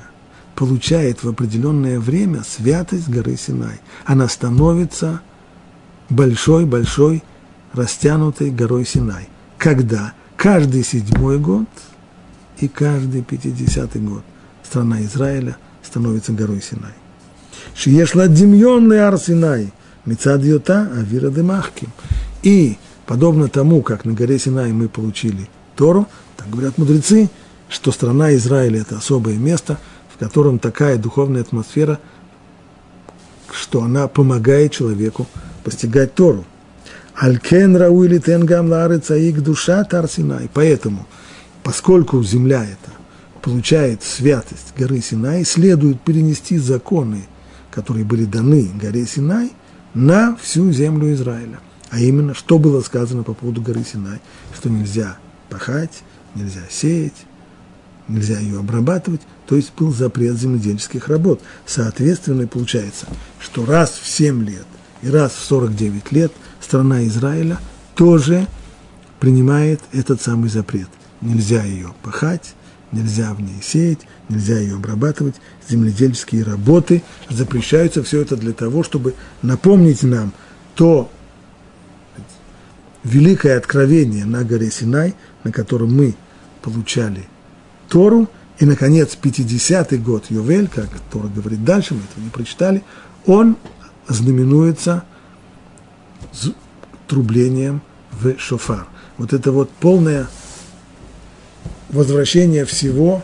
[0.55, 3.81] получает в определенное время святость горы Синай.
[4.05, 5.21] Она становится
[6.09, 7.23] большой-большой
[7.73, 9.29] растянутой горой Синай.
[9.59, 10.13] Когда?
[10.37, 11.67] Каждый седьмой год
[12.63, 14.23] и каждый пятидесятый год
[14.63, 16.93] страна Израиля становится горой Синай.
[17.75, 19.73] Шиешла демьонный ар Синай,
[20.05, 21.89] Мецад Йота, Авира Демахким.
[22.43, 26.07] И, подобно тому, как на горе Синай мы получили Тору,
[26.37, 27.31] так говорят мудрецы,
[27.69, 29.79] что страна Израиля– это особое место,
[30.15, 31.99] в котором такая духовная атмосфера,
[33.51, 35.27] что она помогает человеку
[35.65, 36.45] постигать Тору.
[37.15, 40.49] Алькен рауили тенгам ларец аик душа Тарсинай.
[40.53, 41.07] Поэтому,
[41.63, 42.93] поскольку земля эта
[43.41, 47.27] получает святость горы Синай, следует перенести законы,
[47.71, 49.53] которые были даны горе Синай,
[49.95, 51.61] на всю землю Израиля.
[51.91, 54.21] А именно, что было сказано по поводу горы Синай,
[54.55, 55.19] что нельзя
[55.51, 56.03] пахать,
[56.35, 57.27] нельзя сеять,
[58.09, 61.41] нельзя ее обрабатывать, то есть был запрет земледельческих работ.
[61.67, 63.07] Соответственно, получается,
[63.39, 64.67] что раз в 7 лет
[65.03, 67.59] и раз в 49 лет страна Израиля
[67.95, 68.47] тоже
[69.21, 70.89] принимает этот самый запрет.
[71.23, 72.55] Нельзя ее пахать,
[72.91, 75.37] нельзя в ней сеять, нельзя ее обрабатывать,
[75.69, 80.33] земледельческие работы запрещаются, все это для того, чтобы напомнить нам
[80.75, 81.11] то
[83.05, 85.15] великое откровение на горе Синай,
[85.45, 86.15] на котором мы
[86.61, 87.25] получали
[87.89, 92.85] Тору, и, наконец, 50-й год Йовель, как Тора говорит дальше, мы этого не прочитали,
[93.27, 93.57] он
[94.09, 95.05] знаменуется
[97.09, 98.87] трублением в шофар.
[99.19, 100.29] Вот это вот полное
[101.93, 103.23] возвращение всего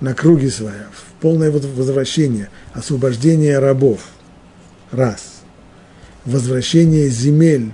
[0.00, 0.86] на круги своя,
[1.20, 4.00] полное возвращение, освобождение рабов,
[4.90, 5.42] раз,
[6.24, 7.72] возвращение земель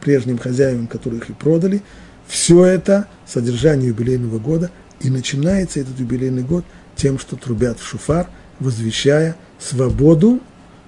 [0.00, 1.82] прежним хозяевам, которых и продали,
[2.26, 6.64] все это содержание юбилейного года, и начинается этот юбилейный год
[6.96, 10.40] тем, что трубят в шуфар, возвещая свободу,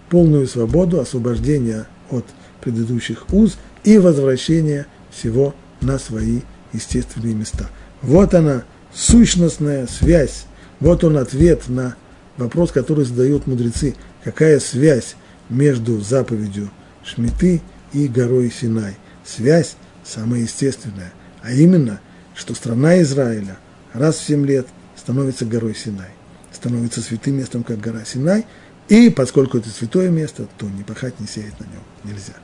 [0.08, 2.24] полную свободу, освобождение от
[2.60, 6.40] предыдущих уз и возвращение всего на свои
[6.72, 7.68] естественные места.
[8.02, 10.44] Вот она, сущностная связь,
[10.80, 11.96] вот он ответ на
[12.36, 13.94] вопрос, который задают мудрецы,
[14.24, 15.14] какая связь
[15.48, 16.70] между заповедью
[17.04, 18.96] Шмиты и горой Синай.
[19.24, 22.00] Связь самая естественная, а именно,
[22.34, 23.56] что страна Израиля
[23.92, 26.10] раз в семь лет становится горой Синай,
[26.52, 28.46] становится святым местом, как гора Синай,
[28.88, 32.34] и поскольку это святое место, то не пахать, не сеять на нем нельзя.